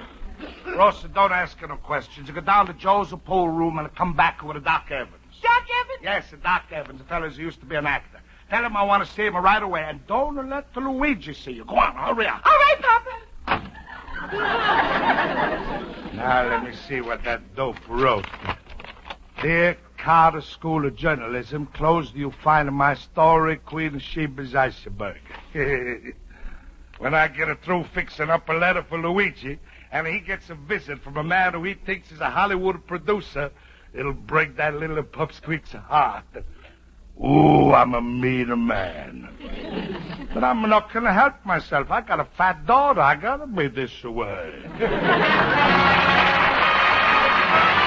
Rosa, 0.76 1.08
don't 1.08 1.32
ask 1.32 1.58
her 1.60 1.68
no 1.68 1.76
questions. 1.76 2.28
You 2.28 2.34
go 2.34 2.42
down 2.42 2.66
to 2.66 2.74
Joe's 2.74 3.14
pool 3.26 3.50
room 3.50 3.78
and 3.78 3.94
come 3.96 4.14
back 4.14 4.44
with 4.44 4.58
a 4.58 4.60
Doc 4.60 4.90
Evans. 4.90 5.14
Doc 5.42 5.64
Evans? 5.82 6.00
Yes, 6.02 6.34
a 6.34 6.38
Doc 6.38 6.64
Evans, 6.72 7.00
a 7.00 7.04
fellow 7.04 7.30
who 7.30 7.42
used 7.42 7.60
to 7.60 7.68
be 7.68 7.76
an 7.76 7.86
actor. 7.86 8.20
Tell 8.50 8.64
him 8.66 8.76
I 8.76 8.84
want 8.84 9.06
to 9.06 9.12
see 9.14 9.24
him 9.24 9.36
right 9.36 9.62
away, 9.62 9.84
and 9.88 10.06
don't 10.08 10.50
let 10.50 10.74
the 10.74 10.80
Luigi 10.80 11.34
see 11.34 11.52
you. 11.52 11.66
Go 11.66 11.76
on, 11.76 11.96
hurry 11.96 12.26
up. 12.28 12.42
All 12.44 12.54
right, 12.54 12.82
Papa. 12.82 13.12
Now, 16.16 16.48
let 16.50 16.64
me 16.64 16.74
see 16.88 17.02
what 17.02 17.24
that 17.24 17.56
dope 17.56 17.78
wrote. 17.88 18.26
Dear 19.42 19.78
Carter 20.08 20.40
School 20.40 20.86
of 20.86 20.96
Journalism, 20.96 21.66
closed 21.74 22.16
you 22.16 22.32
find 22.42 22.72
my 22.72 22.94
story, 22.94 23.58
Queen 23.58 24.00
Sheba's 24.00 24.56
Iceberg. 24.56 25.20
when 27.00 27.14
I 27.14 27.28
get 27.28 27.50
it 27.50 27.62
through 27.62 27.84
fixing 27.94 28.30
up 28.30 28.48
a 28.48 28.54
letter 28.54 28.84
for 28.84 28.98
Luigi, 28.98 29.60
and 29.92 30.08
he 30.08 30.22
gets 30.22 30.50
a 30.50 30.56
visit 30.56 31.04
from 31.04 31.18
a 31.18 31.26
man 31.26 31.56
who 31.56 31.64
he 31.66 31.74
thinks 31.74 32.10
is 32.14 32.22
a 32.22 32.30
Hollywood 32.30 32.88
producer, 32.88 33.52
it'll 33.94 34.14
break 34.14 34.56
that 34.56 34.76
little 34.76 35.04
pupsqueak's 35.04 35.74
heart. 35.74 36.24
Ooh, 37.22 37.74
I'm 37.74 37.94
a 37.94 38.02
mean 38.02 38.66
man. 38.66 39.28
But 40.34 40.46
I'm 40.46 40.62
not 40.70 40.94
gonna 40.94 41.12
help 41.12 41.46
myself. 41.46 41.92
I 41.92 42.00
got 42.00 42.22
a 42.22 42.26
fat 42.38 42.66
daughter. 42.66 43.02
I 43.02 43.16
gotta 43.16 43.46
be 43.46 43.68
this 43.68 44.04
way. 44.06 44.54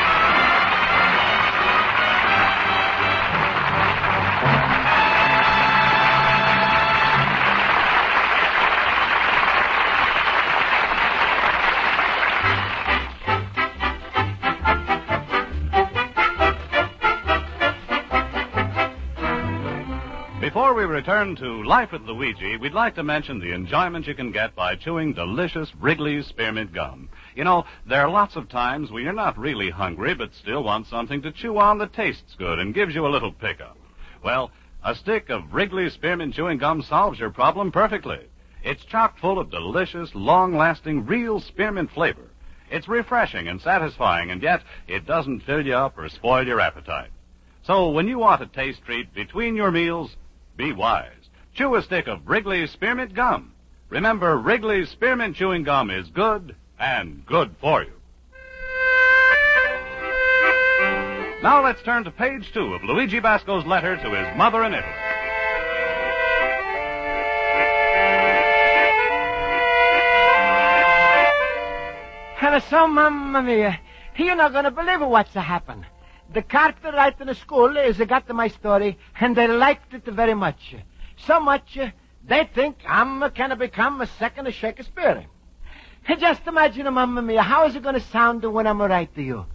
Before 20.71 20.87
we 20.87 20.95
return 20.95 21.35
to 21.35 21.65
Life 21.65 21.91
with 21.91 22.03
Luigi, 22.03 22.57
we'd 22.57 22.75
like 22.75 22.95
to 22.95 23.03
mention 23.03 23.41
the 23.41 23.53
enjoyment 23.53 24.07
you 24.07 24.15
can 24.15 24.31
get 24.31 24.55
by 24.55 24.77
chewing 24.77 25.13
delicious 25.13 25.75
Wrigley's 25.75 26.29
Spearmint 26.29 26.73
Gum. 26.73 27.09
You 27.35 27.43
know, 27.43 27.65
there 27.89 28.03
are 28.03 28.09
lots 28.09 28.37
of 28.37 28.49
times 28.49 28.89
when 28.89 29.03
you're 29.03 29.13
not 29.13 29.37
really 29.37 29.71
hungry 29.71 30.15
but 30.15 30.33
still 30.33 30.63
want 30.63 30.87
something 30.87 31.23
to 31.23 31.33
chew 31.33 31.59
on 31.59 31.79
that 31.79 31.93
tastes 31.93 32.37
good 32.39 32.61
and 32.61 32.73
gives 32.73 32.95
you 32.95 33.05
a 33.05 33.11
little 33.11 33.33
pickup. 33.33 33.77
Well, 34.23 34.53
A 34.85 34.95
stick 34.95 35.29
of 35.29 35.53
Wrigley's 35.53 35.95
Spearmint 35.95 36.35
Chewing 36.35 36.59
Gum 36.59 36.83
solves 36.83 37.19
your 37.19 37.31
problem 37.31 37.73
perfectly. 37.73 38.21
It's 38.63 38.85
chock 38.85 39.19
full 39.19 39.41
of 39.41 39.51
delicious, 39.51 40.15
long-lasting, 40.15 41.05
real 41.05 41.41
spearmint 41.41 41.91
flavor. 41.91 42.31
It's 42.71 42.87
refreshing 42.87 43.49
and 43.49 43.61
satisfying, 43.61 44.31
and 44.31 44.41
yet 44.41 44.63
it 44.87 45.05
doesn't 45.05 45.41
fill 45.41 45.67
you 45.67 45.75
up 45.75 45.99
or 45.99 46.09
spoil 46.09 46.47
your 46.47 46.61
appetite. 46.61 47.11
So 47.65 47.91
when 47.91 48.07
you 48.07 48.21
want 48.21 48.41
a 48.41 48.47
taste 48.47 48.85
treat 48.85 49.13
between 49.13 49.57
your 49.57 49.73
meals, 49.73 50.15
be 50.57 50.73
wise. 50.73 51.31
Chew 51.55 51.75
a 51.75 51.83
stick 51.83 52.07
of 52.07 52.29
Wrigley's 52.29 52.71
Spearmint 52.71 53.15
Gum. 53.15 53.53
Remember, 53.89 54.37
Wrigley's 54.37 54.89
Spearmint 54.91 55.37
Chewing 55.37 55.65
Gum 55.65 55.91
is 55.91 56.09
good 56.09 56.55
and 56.79 57.25
good 57.27 57.55
for 57.61 57.83
you. 57.83 57.93
Now 61.43 61.65
let's 61.65 61.83
turn 61.83 62.05
to 62.05 62.11
page 62.11 62.53
two 62.53 62.75
of 62.75 62.85
Luigi 62.85 63.19
Basco's 63.19 63.67
letter 63.67 63.97
to 63.97 64.11
his 64.11 64.37
mother 64.37 64.63
in 64.65 64.75
Italy. 64.75 65.11
And 72.43 72.63
so, 72.65 72.89
mamma 72.89 73.43
mia, 73.43 73.81
you're 74.17 74.35
not 74.35 74.53
going 74.53 74.65
to 74.65 74.71
believe 74.71 75.01
what's 75.01 75.33
happened. 75.33 75.87
The 76.33 76.43
character 76.43 76.93
right 76.93 77.19
in 77.21 77.27
the 77.27 77.35
school 77.35 77.77
is 77.77 77.99
got 77.99 78.27
to 78.29 78.35
my 78.35 78.49
story, 78.49 78.99
and 79.21 79.35
they 79.37 79.49
liked 79.49 79.93
it 79.95 80.05
very 80.05 80.35
much. 80.35 80.77
So 81.17 81.41
much, 81.41 81.77
uh, 81.77 81.91
they 82.27 82.49
think 82.55 82.77
I'm 82.87 83.23
to 83.51 83.57
become 83.57 84.01
a 84.01 84.07
second 84.07 84.53
Shakespeare. 84.55 85.27
Just 86.19 86.47
imagine, 86.47 86.93
mamma 86.93 87.23
mia, 87.23 87.43
how 87.43 87.67
is 87.67 87.75
it 87.75 87.83
to 87.95 88.01
sound 88.01 88.45
when 88.45 88.67
I'm 88.67 88.81
write 88.81 89.15
to 89.17 89.23
you? 89.23 89.47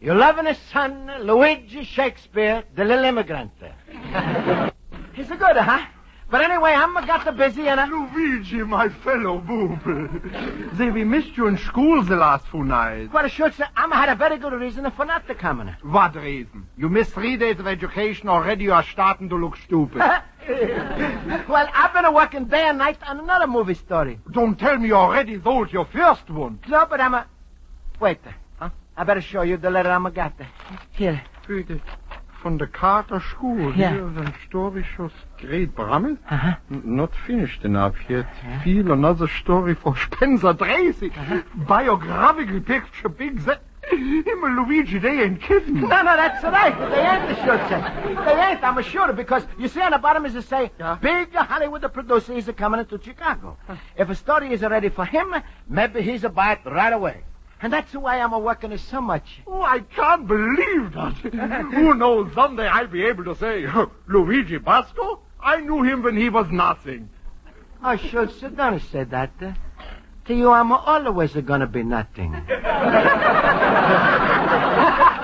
Your 0.00 0.14
loving 0.14 0.52
son, 0.72 1.10
Luigi 1.22 1.84
Shakespeare, 1.84 2.64
the 2.74 2.84
little 2.84 3.04
immigrant. 3.04 3.52
He's 5.14 5.30
a 5.30 5.36
good, 5.36 5.56
huh? 5.56 5.86
But 6.30 6.42
anyway, 6.42 6.70
I'm 6.74 6.94
got 7.06 7.24
the 7.24 7.32
busy 7.32 7.66
and 7.66 7.80
I... 7.80 7.86
Luigi, 7.86 8.62
my 8.62 8.88
fellow 8.88 9.38
boob. 9.38 9.80
they 10.74 10.88
we 10.90 11.02
missed 11.02 11.36
you 11.36 11.48
in 11.48 11.58
school 11.58 12.04
the 12.04 12.14
last 12.14 12.46
few 12.46 12.62
nights. 12.62 13.12
Well, 13.12 13.26
sure, 13.26 13.50
sir, 13.50 13.66
I'm 13.76 13.90
had 13.90 14.08
a 14.08 14.14
very 14.14 14.38
good 14.38 14.52
reason 14.52 14.88
for 14.92 15.04
not 15.04 15.26
to 15.26 15.34
come. 15.34 15.60
In. 15.60 15.68
What 15.82 16.14
reason? 16.14 16.68
You 16.76 16.88
missed 16.88 17.12
three 17.12 17.36
days 17.36 17.58
of 17.58 17.66
education, 17.66 18.28
already 18.28 18.64
you 18.64 18.72
are 18.72 18.84
starting 18.84 19.28
to 19.28 19.34
look 19.34 19.56
stupid. 19.56 19.98
well, 21.48 21.68
I've 21.74 21.92
been 21.92 22.14
working 22.14 22.44
day 22.44 22.68
and 22.68 22.78
night 22.78 22.98
on 23.04 23.18
another 23.18 23.48
movie 23.48 23.74
story. 23.74 24.20
Don't 24.30 24.56
tell 24.56 24.78
me 24.78 24.88
you 24.88 24.94
already 24.94 25.42
sold 25.42 25.72
your 25.72 25.86
first 25.86 26.30
one. 26.30 26.60
No, 26.68 26.86
but 26.86 27.00
I'm 27.00 27.14
a... 27.14 27.26
Wait, 27.98 28.20
huh? 28.56 28.70
I 28.96 29.02
better 29.02 29.20
show 29.20 29.42
you 29.42 29.56
the 29.56 29.70
letter 29.70 29.90
I'm 29.90 30.06
a 30.06 30.12
got. 30.12 30.34
Here. 30.92 31.22
Bitte. 31.48 31.80
Von 32.42 32.56
the 32.58 32.66
Carter 32.66 33.20
School. 33.20 33.74
Yeah. 33.76 33.94
An 33.94 34.34
story 34.48 34.86
shows 34.96 35.12
great 35.38 35.74
Brammel. 35.74 36.16
Uh-huh. 36.30 36.56
Not 36.70 37.14
finished 37.26 37.64
enough 37.64 37.96
yet. 38.08 38.26
Feel 38.64 38.92
another 38.92 39.28
story 39.28 39.74
for 39.74 39.96
Spencer 40.12 40.54
Tracy. 40.54 41.12
Biographical 41.54 42.60
picture, 42.60 43.08
big 43.08 43.40
set. 43.42 43.62
Him 43.90 44.44
and 44.44 44.56
Luigi, 44.56 44.98
they 44.98 45.22
ain't 45.22 45.42
kidding. 45.42 45.80
No, 45.80 45.88
no, 45.88 46.16
that's 46.16 46.44
right. 46.44 46.78
They 46.90 47.00
ain't 47.00 47.28
the 47.28 47.68
say. 47.68 48.24
They 48.24 48.40
ain't, 48.42 48.62
I'm 48.62 48.82
sure, 48.82 49.12
because 49.12 49.44
you 49.58 49.68
see 49.68 49.80
on 49.80 49.90
the 49.90 49.98
bottom 49.98 50.24
is 50.26 50.34
to 50.34 50.42
say, 50.42 50.70
big 51.00 51.34
Hollywood 51.34 51.92
producer 51.92 52.34
is 52.34 52.48
coming 52.56 52.80
into 52.80 53.00
Chicago. 53.02 53.56
If 53.96 54.08
a 54.10 54.14
story 54.14 54.52
is 54.52 54.60
ready 54.62 54.90
for 54.90 55.04
him, 55.04 55.34
maybe 55.68 56.02
he's 56.02 56.24
a 56.24 56.28
bite 56.28 56.64
right 56.66 56.92
away. 56.92 57.24
And 57.62 57.72
that's 57.72 57.92
why 57.92 58.20
I'm 58.20 58.32
a 58.32 58.38
working 58.38 58.76
so 58.78 59.02
much. 59.02 59.42
Oh, 59.46 59.60
I 59.60 59.80
can't 59.80 60.26
believe 60.26 60.92
that. 60.94 61.12
Who 61.74 61.94
knows, 61.94 62.32
someday 62.34 62.66
I'll 62.66 62.86
be 62.86 63.04
able 63.04 63.24
to 63.24 63.36
say, 63.36 63.66
Luigi 64.08 64.58
Basco? 64.58 65.20
I 65.38 65.60
knew 65.60 65.82
him 65.82 66.02
when 66.02 66.16
he 66.16 66.30
was 66.30 66.46
nothing. 66.50 67.10
I 67.82 67.96
should 67.96 68.32
sit 68.38 68.56
down 68.56 68.74
and 68.74 68.82
say 68.82 69.04
that. 69.04 69.32
Uh, 69.40 69.52
to 70.26 70.34
you, 70.34 70.50
I'm 70.50 70.72
always 70.72 71.32
gonna 71.32 71.66
be 71.66 71.82
nothing. 71.82 72.32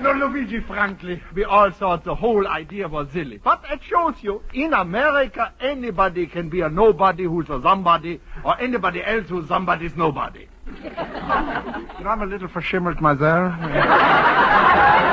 No, 0.00 0.12
Luigi, 0.12 0.60
frankly, 0.60 1.22
we 1.34 1.44
all 1.44 1.70
thought 1.70 2.04
the 2.04 2.14
whole 2.14 2.46
idea 2.46 2.86
was 2.86 3.08
silly. 3.12 3.38
But 3.38 3.64
it 3.70 3.80
shows 3.82 4.14
you, 4.22 4.42
in 4.54 4.72
America, 4.72 5.52
anybody 5.60 6.26
can 6.26 6.48
be 6.48 6.60
a 6.60 6.68
nobody 6.68 7.24
who's 7.24 7.48
a 7.50 7.60
somebody, 7.62 8.20
or 8.44 8.60
anybody 8.60 9.02
else 9.02 9.28
who's 9.28 9.48
somebody's 9.48 9.96
nobody. 9.96 10.46
you 10.82 10.90
know, 10.90 12.10
I'm 12.10 12.22
a 12.22 12.26
little 12.26 12.48
verschimmelt 12.48 13.00
myself. 13.00 13.54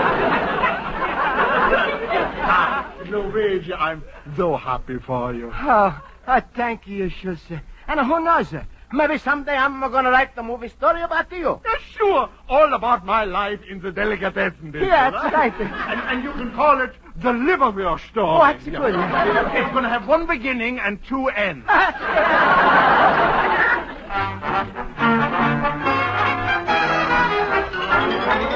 Ah, 2.47 2.93
Luigi, 3.09 3.73
I'm 3.73 4.03
so 4.37 4.55
happy 4.55 4.99
for 4.99 5.33
you. 5.33 5.51
Oh, 5.53 5.99
oh 6.27 6.41
thank 6.55 6.85
you, 6.87 7.09
should 7.09 7.39
say. 7.39 7.59
And 7.87 7.99
who 8.01 8.23
knows? 8.23 8.53
Maybe 8.93 9.17
someday 9.17 9.57
I'm 9.57 9.79
gonna 9.79 10.11
write 10.11 10.35
the 10.35 10.43
movie 10.43 10.69
story 10.69 11.01
about 11.01 11.31
you. 11.31 11.59
Yeah, 11.65 11.75
sure. 11.97 12.29
All 12.47 12.73
about 12.73 13.05
my 13.05 13.25
life 13.25 13.59
in 13.69 13.81
the 13.81 13.91
delicatessen 13.91 14.71
business. 14.71 14.89
Yeah, 14.89 15.11
that's 15.11 15.33
right. 15.33 15.53
And, 15.59 16.01
and 16.09 16.23
you 16.23 16.31
can 16.33 16.53
call 16.53 16.81
it 16.81 16.93
the 17.17 17.31
liverwurst 17.31 18.07
story. 18.11 18.27
Oh, 18.27 18.39
that's 18.39 18.63
good. 18.63 18.95
It's 18.95 19.71
going 19.71 19.83
to 19.83 19.89
have 19.89 20.07
one 20.07 20.27
beginning 20.27 20.79
and 20.79 21.03
two 21.05 21.27
ends. 21.29 21.65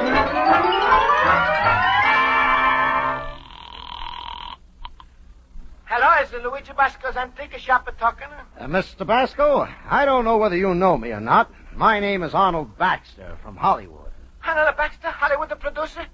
The 6.28 6.38
Luigi 6.38 6.72
Basco's 6.76 7.16
antique 7.16 7.56
shop 7.58 7.88
talking? 7.98 8.28
Uh, 8.58 8.66
Mr. 8.66 9.06
Basco, 9.06 9.66
I 9.88 10.04
don't 10.04 10.26
know 10.26 10.36
whether 10.36 10.54
you 10.54 10.74
know 10.74 10.98
me 10.98 11.12
or 11.12 11.20
not. 11.20 11.50
My 11.74 11.98
name 11.98 12.22
is 12.22 12.34
Arnold 12.34 12.76
Baxter 12.76 13.38
from 13.42 13.56
Hollywood. 13.56 14.12
Arnold 14.44 14.76
Baxter, 14.76 15.08
Hollywood 15.08 15.48
the 15.48 15.56
producer? 15.56 16.06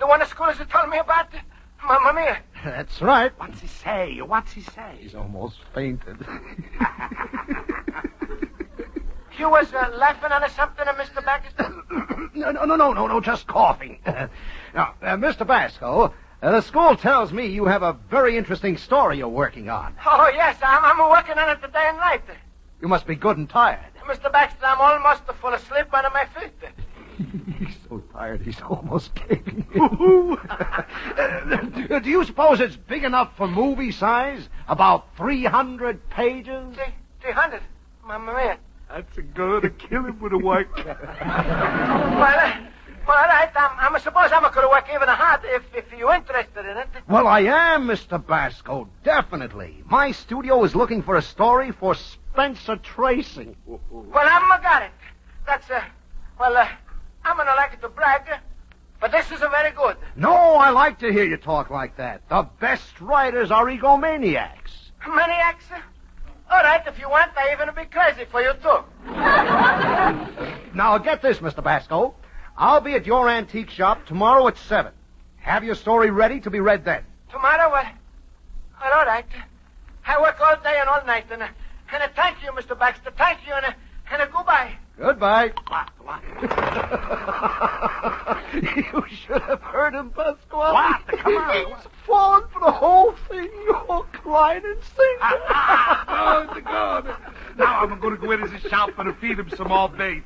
The 0.00 0.06
one 0.08 0.18
the 0.18 0.26
school 0.26 0.48
is 0.48 0.58
telling 0.68 0.90
me 0.90 0.98
about? 0.98 1.28
Mamma 1.86 2.12
mia. 2.12 2.38
That's 2.64 3.00
right. 3.00 3.32
What's 3.38 3.60
he 3.60 3.68
say? 3.68 4.20
What's 4.20 4.52
he 4.52 4.62
say? 4.62 4.96
He's 4.98 5.14
almost 5.14 5.58
fainted. 5.72 6.26
You 9.38 9.48
was 9.48 9.72
uh, 9.72 9.90
laughing 9.96 10.30
at 10.30 10.50
something, 10.50 10.86
uh, 10.86 10.92
Mr. 10.92 11.24
Baxter? 11.24 11.74
no, 12.34 12.50
no, 12.52 12.64
no, 12.64 12.76
no, 12.76 12.92
no, 12.92 13.06
no, 13.06 13.20
just 13.20 13.46
coughing. 13.46 13.98
now, 14.06 14.94
uh, 15.00 15.16
Mr. 15.16 15.46
Basco, 15.46 16.12
uh, 16.42 16.50
the 16.50 16.60
school 16.60 16.96
tells 16.96 17.32
me 17.32 17.46
you 17.46 17.64
have 17.66 17.82
a 17.82 17.94
very 18.10 18.36
interesting 18.36 18.76
story 18.76 19.18
you're 19.18 19.28
working 19.28 19.70
on. 19.70 19.94
Oh, 20.04 20.28
yes, 20.34 20.58
I'm, 20.62 20.84
I'm 20.84 20.98
working 21.10 21.38
on 21.38 21.48
it 21.50 21.62
today 21.62 21.86
and 21.88 21.96
night. 21.98 22.22
You 22.80 22.88
must 22.88 23.06
be 23.06 23.14
good 23.14 23.36
and 23.38 23.48
tired. 23.48 23.78
Mr. 24.06 24.30
Baxter, 24.30 24.66
I'm 24.66 24.80
almost 24.80 25.22
full 25.40 25.54
asleep 25.54 25.86
under 25.94 26.10
my 26.10 26.26
feet. 26.26 26.52
He's 27.58 27.76
so 27.88 28.02
tired 28.12 28.40
he's 28.40 28.60
almost 28.62 29.14
caving. 29.14 29.64
Uh, 29.78 31.98
do 32.00 32.10
you 32.10 32.24
suppose 32.24 32.58
it's 32.58 32.74
big 32.74 33.04
enough 33.04 33.36
for 33.36 33.46
movie 33.46 33.92
size? 33.92 34.48
About 34.66 35.14
300 35.16 36.08
pages? 36.10 36.74
Three, 36.74 36.94
300? 37.20 37.60
Mamma 38.04 38.32
mia. 38.32 38.58
That's 38.88 39.18
a 39.18 39.22
good 39.22 39.62
to 39.62 39.70
kill 39.70 40.06
him 40.06 40.18
with 40.20 40.32
a 40.32 40.38
work. 40.38 40.68
Well, 41.22 42.38
uh, 42.38 42.56
well, 43.06 43.16
all 43.16 43.24
right, 43.24 43.50
I'm, 43.54 43.94
I 43.94 43.98
suppose 43.98 44.30
I'm 44.32 44.42
going 44.42 44.54
to 44.54 44.68
work 44.68 44.86
even 44.94 45.08
harder 45.08 45.48
if, 45.48 45.62
if 45.74 45.98
you're 45.98 46.14
interested 46.14 46.64
in 46.64 46.76
it. 46.76 46.88
Well, 47.08 47.26
I 47.26 47.40
am, 47.40 47.86
Mr. 47.86 48.24
Basco, 48.24 48.88
definitely. 49.04 49.82
My 49.86 50.12
studio 50.12 50.64
is 50.64 50.74
looking 50.74 51.02
for 51.02 51.16
a 51.16 51.22
story 51.22 51.72
for 51.72 51.94
Spencer 51.94 52.76
Tracy. 52.76 53.56
Well, 53.66 54.26
I'm 54.28 54.62
got 54.62 54.82
it. 54.82 54.90
That's, 55.46 55.70
uh, 55.70 55.82
well, 56.38 56.56
uh, 56.56 56.66
I'm 57.24 57.36
going 57.36 57.48
to 57.48 57.54
like 57.54 57.74
it 57.74 57.80
to 57.82 57.88
brag, 57.88 58.22
but 59.00 59.10
this 59.10 59.30
is 59.30 59.42
a 59.42 59.48
very 59.48 59.72
good. 59.72 59.96
No, 60.16 60.32
I 60.34 60.70
like 60.70 60.98
to 61.00 61.12
hear 61.12 61.24
you 61.24 61.36
talk 61.36 61.70
like 61.70 61.96
that. 61.96 62.28
The 62.28 62.48
best 62.60 63.00
writers 63.00 63.50
are 63.50 63.66
egomaniacs. 63.66 64.90
Maniacs? 65.06 65.64
All 66.50 66.62
right, 66.62 66.82
if 66.86 66.98
you 66.98 67.08
want, 67.08 67.32
I 67.36 67.52
even 67.52 67.74
be 67.74 67.84
crazy 67.86 68.24
for 68.30 68.40
you, 68.42 68.52
too. 68.62 68.84
Now, 70.74 70.96
get 70.96 71.20
this, 71.20 71.38
Mr. 71.38 71.62
Basco. 71.62 72.14
I'll 72.56 72.80
be 72.80 72.94
at 72.94 73.06
your 73.06 73.28
antique 73.28 73.70
shop 73.70 74.06
tomorrow 74.06 74.46
at 74.48 74.58
7. 74.58 74.92
Have 75.38 75.64
your 75.64 75.74
story 75.74 76.10
ready 76.10 76.40
to 76.40 76.50
be 76.50 76.60
read 76.60 76.84
then. 76.84 77.02
Tomorrow, 77.30 77.70
well, 77.70 77.84
well, 78.80 78.92
all 78.92 79.06
right. 79.06 79.24
I 80.06 80.20
work 80.20 80.36
all 80.40 80.56
day 80.62 80.76
and 80.78 80.88
all 80.88 81.04
night, 81.06 81.24
and, 81.30 81.42
uh, 81.42 81.48
and 81.92 82.02
uh, 82.02 82.08
thank 82.14 82.42
you, 82.42 82.52
Mr. 82.52 82.78
Baxter. 82.78 83.10
Thank 83.16 83.46
you, 83.46 83.54
and, 83.54 83.66
uh, 83.66 83.72
and 84.12 84.22
uh, 84.22 84.26
goodbye. 84.26 84.72
Goodbye. 84.98 85.52
you 88.52 89.04
should 89.08 89.40
have 89.42 89.62
heard 89.62 89.94
him, 89.94 90.10
Pasquale. 90.10 90.74
What? 90.74 91.06
Come 91.06 91.36
on. 91.36 91.56
He's 91.56 91.86
fallen 92.06 92.42
for 92.52 92.60
the 92.60 92.70
whole 92.70 93.12
thing. 93.28 93.48
You're 93.64 94.04
crying 94.12 94.62
and 94.64 94.78
singing. 94.82 95.18
oh, 95.20 96.60
God. 96.64 97.16
Now 97.56 97.80
I'm 97.80 97.98
going 98.00 98.14
to 98.14 98.20
go 98.20 98.30
into 98.32 98.48
the 98.48 98.60
shop 98.68 98.90
and 98.98 99.16
feed 99.16 99.38
him 99.38 99.50
some 99.56 99.68
more 99.68 99.88
bait. 99.88 100.22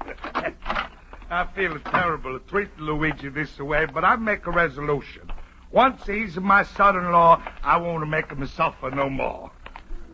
I 1.28 1.44
feel 1.56 1.76
terrible 1.80 2.38
to 2.38 2.46
treat 2.46 2.68
Luigi 2.78 3.28
this 3.28 3.58
way, 3.58 3.86
but 3.86 4.04
I 4.04 4.14
make 4.14 4.46
a 4.46 4.52
resolution. 4.52 5.28
Once 5.72 6.06
he's 6.06 6.36
my 6.36 6.62
son-in-law, 6.62 7.42
I 7.64 7.76
won't 7.78 8.08
make 8.08 8.30
him 8.30 8.46
suffer 8.46 8.92
no 8.92 9.10
more. 9.10 9.50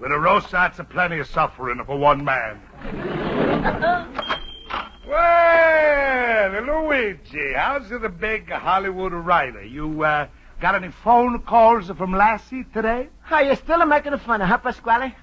With 0.01 0.11
a 0.11 0.19
roast, 0.19 0.51
that's 0.51 0.79
a 0.79 0.85
plenty 0.85 1.19
of 1.19 1.27
suffering 1.27 1.85
for 1.85 1.99
one 1.99 2.25
man. 2.25 2.63
well, 5.07 6.63
Luigi, 6.63 7.53
how's 7.55 7.91
the 7.91 8.09
big 8.09 8.51
Hollywood 8.51 9.13
writer? 9.13 9.63
You, 9.63 10.05
uh, 10.05 10.29
got 10.63 10.75
any 10.75 10.93
phone 11.05 11.41
calls 11.41 11.91
from 11.91 12.15
Lassie 12.15 12.65
today? 12.73 13.09
Are 13.31 13.43
you 13.43 13.55
still 13.57 13.85
making 13.85 14.17
fun 14.19 14.41
of 14.41 14.49
her, 14.49 14.57
Pasquale? 14.57 15.15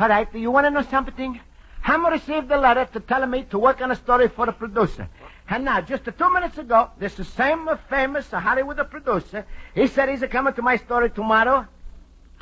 All 0.00 0.08
right, 0.08 0.30
do 0.32 0.40
you 0.40 0.50
want 0.50 0.66
to 0.66 0.72
know 0.72 0.82
something? 0.82 1.40
Ham 1.88 2.04
received 2.04 2.50
a 2.52 2.58
letter 2.58 2.84
to 2.84 3.00
tell 3.00 3.26
me 3.26 3.44
to 3.44 3.58
work 3.58 3.80
on 3.80 3.90
a 3.90 3.96
story 3.96 4.28
for 4.28 4.44
the 4.44 4.52
producer. 4.52 5.08
And 5.48 5.64
now, 5.64 5.80
just 5.80 6.04
two 6.04 6.30
minutes 6.34 6.58
ago, 6.58 6.90
this 6.98 7.14
same 7.28 7.66
famous 7.88 8.30
Hollywood 8.30 8.76
producer, 8.90 9.46
he 9.74 9.86
said 9.86 10.10
he's 10.10 10.22
coming 10.30 10.52
to 10.52 10.60
my 10.60 10.76
story 10.76 11.08
tomorrow, 11.08 11.66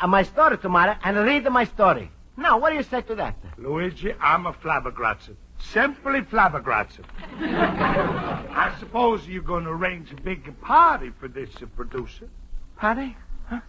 uh, 0.01 0.07
my 0.09 0.25
story 0.25 0.59
tomorrow, 0.59 0.97
and 1.05 1.17
read 1.19 1.45
my 1.45 1.63
story. 1.63 2.11
Now, 2.37 2.59
what 2.59 2.71
do 2.71 2.77
you 2.77 2.83
say 2.83 3.03
to 3.03 3.15
that? 3.15 3.37
Luigi, 3.57 4.15
I'm 4.21 4.47
a 4.47 4.53
flabbergasted. 4.53 5.37
Simply 5.61 6.23
flabbergasted. 6.23 7.05
I 7.39 8.75
suppose 8.81 9.29
you're 9.29 9.45
going 9.45 9.63
to 9.63 9.71
arrange 9.71 10.11
a 10.11 10.17
big 10.17 10.61
party 10.61 11.13
for 11.21 11.29
this 11.29 11.51
uh, 11.63 11.67
producer. 11.77 12.29
Party? 12.77 13.17
Huh? 13.49 13.61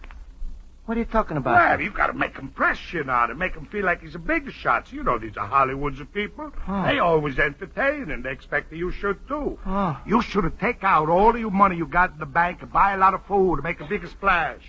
What 0.88 0.96
are 0.96 1.00
you 1.00 1.06
talking 1.06 1.36
about? 1.36 1.54
Well, 1.54 1.80
you've 1.82 1.92
got 1.92 2.06
to 2.06 2.14
make 2.14 2.38
impression 2.38 3.10
on 3.10 3.30
him, 3.30 3.36
make 3.36 3.52
him 3.54 3.66
feel 3.66 3.84
like 3.84 4.00
he's 4.00 4.14
a 4.14 4.18
big 4.18 4.50
shot. 4.50 4.90
You 4.90 5.02
know, 5.02 5.18
these 5.18 5.36
are 5.36 5.46
Hollywood's 5.46 6.00
of 6.00 6.10
people. 6.14 6.50
Oh. 6.66 6.82
They 6.84 6.98
always 6.98 7.38
entertain, 7.38 8.10
and 8.10 8.24
they 8.24 8.30
expect 8.30 8.70
that 8.70 8.78
you 8.78 8.90
should 8.90 9.18
too. 9.28 9.58
Oh. 9.66 10.00
You 10.06 10.22
should 10.22 10.50
take 10.58 10.82
out 10.82 11.10
all 11.10 11.28
of 11.28 11.38
your 11.38 11.50
money 11.50 11.76
you 11.76 11.84
got 11.84 12.12
in 12.12 12.18
the 12.18 12.24
bank 12.24 12.62
and 12.62 12.72
buy 12.72 12.94
a 12.94 12.96
lot 12.96 13.12
of 13.12 13.22
food, 13.26 13.56
to 13.56 13.62
make 13.62 13.82
a 13.82 13.84
big 13.84 14.08
splash. 14.08 14.62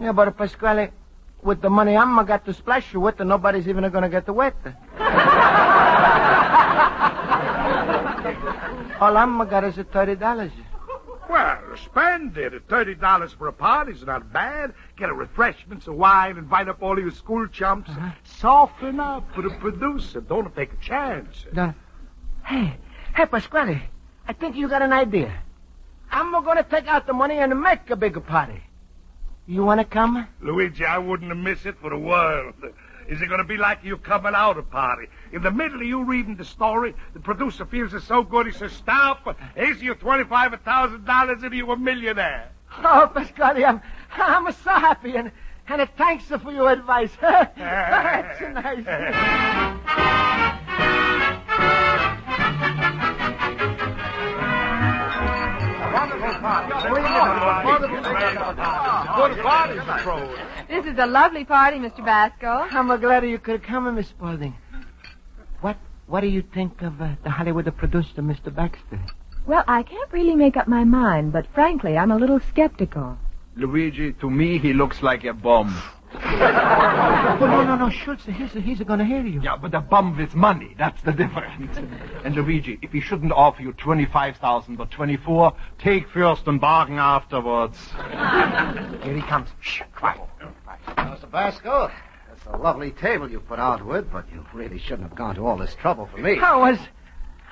Yeah, 0.00 0.10
but 0.10 0.26
if 0.26 0.36
Pasquale, 0.36 0.90
with 1.40 1.62
the 1.62 1.70
money 1.70 1.96
I'm 1.96 2.16
got 2.26 2.44
to 2.46 2.52
splash 2.52 2.92
you 2.92 2.98
with, 2.98 3.20
and 3.20 3.28
nobody's 3.28 3.68
even 3.68 3.88
going 3.92 4.02
to 4.02 4.08
get 4.08 4.26
the 4.26 4.32
wet. 4.32 4.56
All 9.00 9.16
I'm 9.16 9.38
got 9.48 9.62
is 9.62 9.78
a 9.78 9.84
thirty 9.84 10.16
dollars. 10.16 10.50
Well, 11.30 11.60
spend 11.84 12.36
it. 12.36 12.52
Thirty 12.68 12.96
dollars 12.96 13.32
for 13.32 13.46
a 13.46 13.52
party's 13.52 14.04
not 14.04 14.32
bad. 14.32 14.74
Get 14.96 15.10
a 15.10 15.14
refreshments, 15.14 15.86
a 15.86 15.92
wine, 15.92 16.36
invite 16.36 16.68
up 16.68 16.82
all 16.82 16.98
your 16.98 17.12
school 17.12 17.46
chumps. 17.46 17.88
Uh-huh. 17.88 18.10
Soften 18.24 18.98
up 18.98 19.32
for 19.32 19.42
the 19.42 19.50
producer. 19.50 20.20
Don't 20.20 20.52
take 20.56 20.72
a 20.72 20.76
chance. 20.84 21.46
No. 21.52 21.72
Hey, 22.44 22.76
hey, 23.14 23.26
Pasquale, 23.26 23.80
I 24.26 24.32
think 24.32 24.56
you 24.56 24.68
got 24.68 24.82
an 24.82 24.92
idea. 24.92 25.32
I'm 26.10 26.32
going 26.32 26.56
to 26.56 26.64
take 26.64 26.88
out 26.88 27.06
the 27.06 27.12
money 27.12 27.38
and 27.38 27.60
make 27.60 27.88
a 27.90 27.96
bigger 27.96 28.20
party. 28.20 28.60
You 29.46 29.64
want 29.64 29.80
to 29.80 29.84
come? 29.84 30.26
Luigi, 30.40 30.84
I 30.84 30.98
wouldn't 30.98 31.36
miss 31.36 31.64
it 31.64 31.76
for 31.80 31.90
the 31.90 31.98
world. 31.98 32.54
Is 33.10 33.20
it 33.20 33.26
going 33.26 33.38
to 33.38 33.44
be 33.44 33.56
like 33.56 33.82
you 33.82 33.96
coming 33.96 34.34
out 34.36 34.56
a 34.56 34.62
party? 34.62 35.08
In 35.32 35.42
the 35.42 35.50
middle 35.50 35.80
of 35.80 35.86
you 35.86 36.04
reading 36.04 36.36
the 36.36 36.44
story, 36.44 36.94
the 37.12 37.18
producer 37.18 37.66
feels 37.66 37.92
it 37.92 38.02
so 38.02 38.22
good 38.22 38.46
he 38.46 38.52
says, 38.52 38.70
stop, 38.70 39.36
here's 39.56 39.82
your 39.82 39.96
$25,000 39.96 41.42
and 41.44 41.52
you're 41.54 41.72
a 41.72 41.76
millionaire. 41.76 42.52
Oh, 42.78 43.10
Pasquale, 43.12 43.64
I'm, 43.64 43.82
I'm 44.12 44.52
so 44.52 44.70
happy, 44.70 45.16
and, 45.16 45.32
and 45.66 45.90
thanks 45.98 46.26
for 46.26 46.52
your 46.52 46.70
advice. 46.70 47.10
That's 47.20 48.40
nice. 48.40 48.86
This 60.68 60.86
is 60.86 60.98
a 60.98 61.06
lovely 61.06 61.44
party, 61.44 61.78
Mr. 61.78 62.02
Basco. 62.02 62.66
I'm 62.70 62.88
glad 63.00 63.26
you 63.26 63.38
could 63.38 63.62
come, 63.62 63.94
Miss 63.94 64.08
Spaulding. 64.08 64.54
What 65.60 65.76
What 66.06 66.22
do 66.22 66.28
you 66.28 66.42
think 66.54 66.80
of 66.80 67.02
uh, 67.02 67.16
the 67.22 67.28
Hollywood 67.28 67.70
producer, 67.76 68.22
Mr. 68.22 68.54
Baxter? 68.54 68.98
Well, 69.46 69.64
I 69.68 69.82
can't 69.82 70.10
really 70.10 70.34
make 70.34 70.56
up 70.56 70.68
my 70.68 70.84
mind, 70.84 71.32
but 71.34 71.46
frankly, 71.52 71.98
I'm 71.98 72.10
a 72.10 72.16
little 72.16 72.40
skeptical. 72.40 73.18
Luigi, 73.56 74.14
to 74.14 74.30
me, 74.30 74.58
he 74.58 74.72
looks 74.72 75.02
like 75.02 75.24
a 75.24 75.34
bomb. 75.34 75.74
Oh, 76.14 77.38
no, 77.40 77.64
no, 77.64 77.76
no, 77.76 77.90
Schultz, 77.90 78.24
he's, 78.24 78.52
he's 78.52 78.80
going 78.80 78.98
to 78.98 79.04
hear 79.04 79.24
you. 79.24 79.40
Yeah, 79.42 79.56
but 79.56 79.74
a 79.74 79.80
bum 79.80 80.16
with 80.16 80.34
money, 80.34 80.74
that's 80.78 81.00
the 81.02 81.12
difference. 81.12 81.76
and 82.24 82.34
Luigi, 82.34 82.78
if 82.82 82.92
he 82.92 83.00
shouldn't 83.00 83.32
offer 83.32 83.62
you 83.62 83.72
25,000 83.72 84.76
but 84.76 84.90
24, 84.90 85.54
take 85.78 86.08
first 86.08 86.46
and 86.46 86.60
bargain 86.60 86.98
afterwards. 86.98 87.78
Here 89.02 89.14
he 89.14 89.22
comes. 89.22 89.48
Shh, 89.60 89.82
quiet. 89.94 90.20
Mr. 90.96 91.30
Basco, 91.30 91.90
that's 92.28 92.46
a 92.46 92.56
lovely 92.56 92.90
table 92.90 93.30
you 93.30 93.40
put 93.40 93.58
out 93.58 93.84
with, 93.84 94.10
but 94.12 94.24
you 94.32 94.44
really 94.52 94.78
shouldn't 94.78 95.08
have 95.08 95.16
gone 95.16 95.34
to 95.34 95.46
all 95.46 95.56
this 95.56 95.74
trouble 95.74 96.06
for 96.06 96.18
me. 96.18 96.36
How 96.36 96.60
was... 96.60 96.78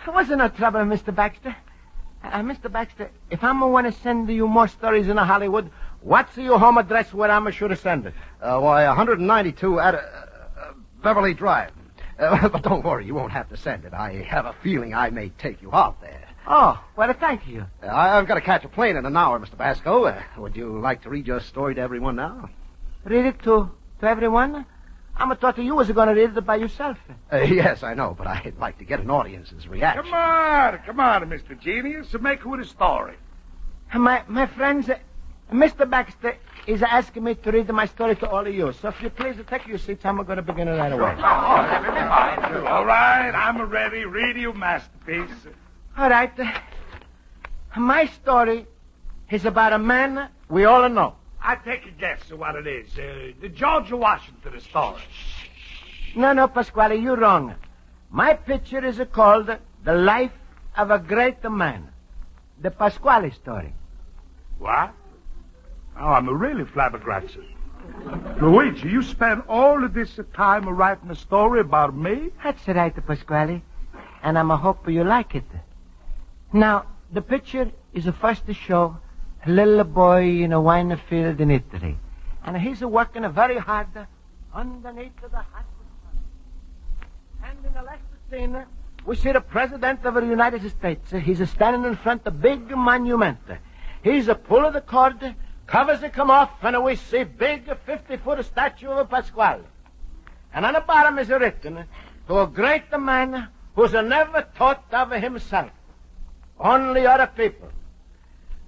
Wasn't 0.06 0.38
no 0.38 0.48
trouble, 0.48 0.80
Mr. 0.80 1.14
Baxter. 1.14 1.54
Uh, 2.22 2.40
Mr. 2.40 2.70
Baxter, 2.70 3.10
if 3.30 3.44
I'm 3.44 3.60
going 3.60 3.84
to 3.84 3.92
send 3.92 4.28
you 4.28 4.48
more 4.48 4.68
stories 4.68 5.08
in 5.08 5.16
Hollywood, 5.16 5.70
what's 6.00 6.36
your 6.36 6.58
home 6.58 6.78
address 6.78 7.12
where 7.12 7.30
I'm 7.30 7.50
sure 7.50 7.68
to 7.68 7.76
send 7.76 8.06
it? 8.06 8.14
Uh, 8.40 8.58
why, 8.60 8.86
192 8.86 9.80
at 9.80 9.94
uh, 9.94 9.98
uh, 9.98 10.72
Beverly 11.02 11.34
Drive. 11.34 11.72
Uh, 12.18 12.48
but 12.52 12.62
don't 12.62 12.84
worry, 12.84 13.06
you 13.06 13.14
won't 13.14 13.32
have 13.32 13.48
to 13.50 13.56
send 13.56 13.84
it. 13.84 13.94
I 13.94 14.22
have 14.28 14.46
a 14.46 14.54
feeling 14.62 14.94
I 14.94 15.10
may 15.10 15.28
take 15.30 15.62
you 15.62 15.72
out 15.72 16.00
there. 16.00 16.24
Oh, 16.46 16.82
well, 16.96 17.12
thank 17.12 17.46
you. 17.46 17.66
Uh, 17.82 17.86
I, 17.86 18.18
I've 18.18 18.26
got 18.26 18.34
to 18.34 18.40
catch 18.40 18.64
a 18.64 18.68
plane 18.68 18.96
in 18.96 19.04
an 19.04 19.16
hour, 19.16 19.38
Mr. 19.38 19.56
Basco. 19.56 20.06
Uh, 20.06 20.22
would 20.38 20.56
you 20.56 20.78
like 20.80 21.02
to 21.02 21.10
read 21.10 21.26
your 21.26 21.40
story 21.40 21.74
to 21.74 21.80
everyone 21.80 22.16
now? 22.16 22.48
Read 23.04 23.26
it 23.26 23.42
to, 23.42 23.70
to 24.00 24.06
everyone? 24.08 24.64
I'm 25.14 25.32
a 25.32 25.34
thought 25.34 25.58
you 25.58 25.74
was 25.74 25.90
going 25.90 26.08
to 26.08 26.14
read 26.14 26.36
it 26.36 26.46
by 26.46 26.56
yourself. 26.56 26.96
Uh, 27.32 27.38
yes, 27.38 27.82
I 27.82 27.94
know, 27.94 28.14
but 28.16 28.26
I'd 28.26 28.56
like 28.58 28.78
to 28.78 28.84
get 28.84 29.00
an 29.00 29.10
audience's 29.10 29.66
reaction. 29.66 30.04
Come 30.04 30.14
on, 30.14 30.78
come 30.86 31.00
on, 31.00 31.28
Mr. 31.28 31.58
Genius. 31.58 32.14
Make 32.20 32.44
with 32.44 32.60
a 32.60 32.64
story. 32.64 33.16
My, 33.92 34.22
my 34.28 34.46
friends, 34.46 34.88
Mr. 35.52 35.88
Baxter 35.88 36.36
is 36.66 36.82
asking 36.82 37.24
me 37.24 37.34
to 37.34 37.50
read 37.50 37.68
my 37.70 37.86
story 37.86 38.14
to 38.16 38.28
all 38.28 38.46
of 38.46 38.54
you. 38.54 38.72
So 38.72 38.88
if 38.88 39.00
you 39.02 39.08
please 39.08 39.36
take 39.48 39.66
your 39.66 39.78
seats, 39.78 40.04
I'm 40.04 40.22
going 40.22 40.36
to 40.36 40.42
begin 40.42 40.68
it 40.68 40.76
right 40.76 40.92
away. 40.92 41.10
All 42.66 42.84
right, 42.84 43.30
I'm 43.30 43.62
ready. 43.62 44.04
Read 44.04 44.36
your 44.36 44.52
masterpiece. 44.52 45.30
All 45.96 46.10
right. 46.10 46.32
My 47.76 48.06
story 48.06 48.66
is 49.30 49.46
about 49.46 49.72
a 49.72 49.78
man 49.78 50.28
we 50.48 50.64
all 50.64 50.88
know. 50.88 51.16
I 51.40 51.56
take 51.56 51.86
a 51.86 51.90
guess 51.90 52.20
at 52.30 52.38
what 52.38 52.56
it 52.56 52.66
is. 52.66 52.98
Uh, 52.98 53.32
the 53.40 53.48
George 53.48 53.90
Washington 53.92 54.60
story. 54.60 55.00
No, 56.16 56.32
no, 56.32 56.48
Pasquale, 56.48 56.96
you're 56.96 57.16
wrong. 57.16 57.54
My 58.10 58.34
picture 58.34 58.84
is 58.84 59.00
called 59.12 59.50
The 59.84 59.94
Life 59.94 60.32
of 60.76 60.90
a 60.90 60.98
Great 60.98 61.42
Man. 61.44 61.88
The 62.60 62.70
Pasquale 62.70 63.30
story. 63.30 63.72
What? 64.58 64.94
Oh, 66.00 66.06
I'm 66.06 66.28
really 66.28 66.64
flabbergasted. 66.64 67.44
Luigi, 68.40 68.88
you 68.88 69.02
spent 69.02 69.44
all 69.48 69.82
of 69.82 69.94
this 69.94 70.18
time 70.34 70.68
writing 70.68 71.10
a 71.10 71.16
story 71.16 71.60
about 71.60 71.96
me? 71.96 72.30
That's 72.42 72.68
right, 72.68 72.94
Pasquale. 73.06 73.62
And 74.22 74.38
I'm 74.38 74.50
a 74.50 74.56
hope 74.56 74.88
you 74.88 75.04
like 75.04 75.34
it. 75.34 75.44
Now, 76.52 76.86
the 77.12 77.22
picture 77.22 77.70
is 77.92 78.06
a 78.06 78.12
first 78.12 78.46
to 78.46 78.54
show 78.54 78.96
a 79.44 79.50
little 79.50 79.84
boy 79.84 80.42
in 80.42 80.52
a 80.52 80.60
wine 80.60 80.96
field 81.08 81.40
in 81.40 81.50
Italy. 81.50 81.96
And 82.44 82.56
he's 82.56 82.80
working 82.80 83.28
very 83.32 83.58
hard 83.58 83.88
underneath 84.54 85.20
the 85.20 85.36
hot 85.36 85.64
sun. 86.02 86.18
And 87.44 87.58
in 87.66 87.72
the 87.72 87.82
last 87.82 88.02
scene, 88.30 88.64
we 89.04 89.16
see 89.16 89.32
the 89.32 89.40
President 89.40 90.04
of 90.04 90.14
the 90.14 90.26
United 90.26 90.68
States. 90.70 91.10
He's 91.10 91.48
standing 91.50 91.84
in 91.84 91.96
front 91.96 92.26
of 92.26 92.34
a 92.34 92.36
big 92.36 92.70
monument. 92.70 93.38
He's 94.02 94.28
a 94.28 94.34
pull 94.34 94.64
of 94.64 94.74
the 94.74 94.80
cord, 94.80 95.34
covers 95.68 96.02
it 96.02 96.12
come 96.12 96.30
off, 96.30 96.50
and 96.62 96.82
we 96.82 96.96
see 96.96 97.22
big 97.24 97.66
50-foot 97.66 98.44
statue 98.44 98.88
of 98.88 98.98
a 98.98 99.04
Pasquale. 99.04 99.62
And 100.52 100.64
on 100.66 100.72
the 100.74 100.80
bottom 100.80 101.18
is 101.18 101.28
written, 101.28 101.84
to 102.26 102.40
a 102.40 102.46
great 102.46 102.90
man 102.98 103.48
who's 103.76 103.92
never 103.92 104.42
thought 104.56 104.84
of 104.92 105.10
himself, 105.12 105.70
only 106.58 107.06
other 107.06 107.26
people. 107.26 107.70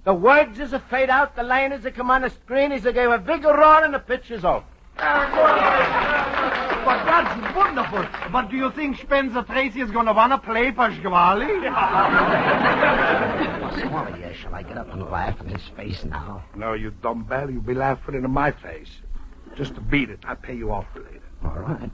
The 0.03 0.13
words 0.13 0.59
is 0.59 0.73
a 0.73 0.79
fade 0.79 1.09
out, 1.09 1.35
the 1.35 1.43
line 1.43 1.71
is 1.73 1.85
a 1.85 1.91
come 1.91 2.09
on 2.09 2.21
the 2.21 2.29
screen, 2.29 2.71
is 2.71 2.85
a 2.85 2.93
gave 2.93 3.09
a 3.09 3.17
big 3.17 3.43
roar, 3.43 3.83
and 3.83 3.93
the 3.93 3.99
pitch 3.99 4.31
is 4.31 4.45
off. 4.45 4.63
Ah, 4.97 6.67
But 6.85 7.05
that's 7.05 7.55
wonderful. 7.55 8.05
But 8.31 8.49
do 8.49 8.57
you 8.57 8.71
think 8.71 8.97
Spencer 8.97 9.43
Tracy 9.43 9.81
is 9.81 9.91
going 9.91 10.05
to 10.07 10.13
want 10.13 10.31
to 10.31 10.37
play 10.37 10.71
Pasquale? 10.71 11.45
Swally, 13.81 14.25
uh, 14.25 14.33
shall 14.33 14.55
I 14.55 14.63
get 14.63 14.77
up 14.77 14.91
and 14.91 15.09
laugh 15.09 15.39
in 15.41 15.47
his 15.47 15.63
face 15.75 16.03
now? 16.05 16.43
No, 16.55 16.73
you 16.73 16.91
dumb 17.01 17.23
bell. 17.23 17.49
You'll 17.49 17.61
be 17.61 17.73
laughing 17.73 18.15
into 18.15 18.27
my 18.27 18.51
face. 18.51 18.89
Just 19.55 19.75
to 19.75 19.81
beat 19.81 20.09
it, 20.09 20.19
I'll 20.25 20.35
pay 20.35 20.55
you 20.55 20.71
off 20.71 20.85
later. 20.95 21.21
All 21.43 21.59
right. 21.59 21.89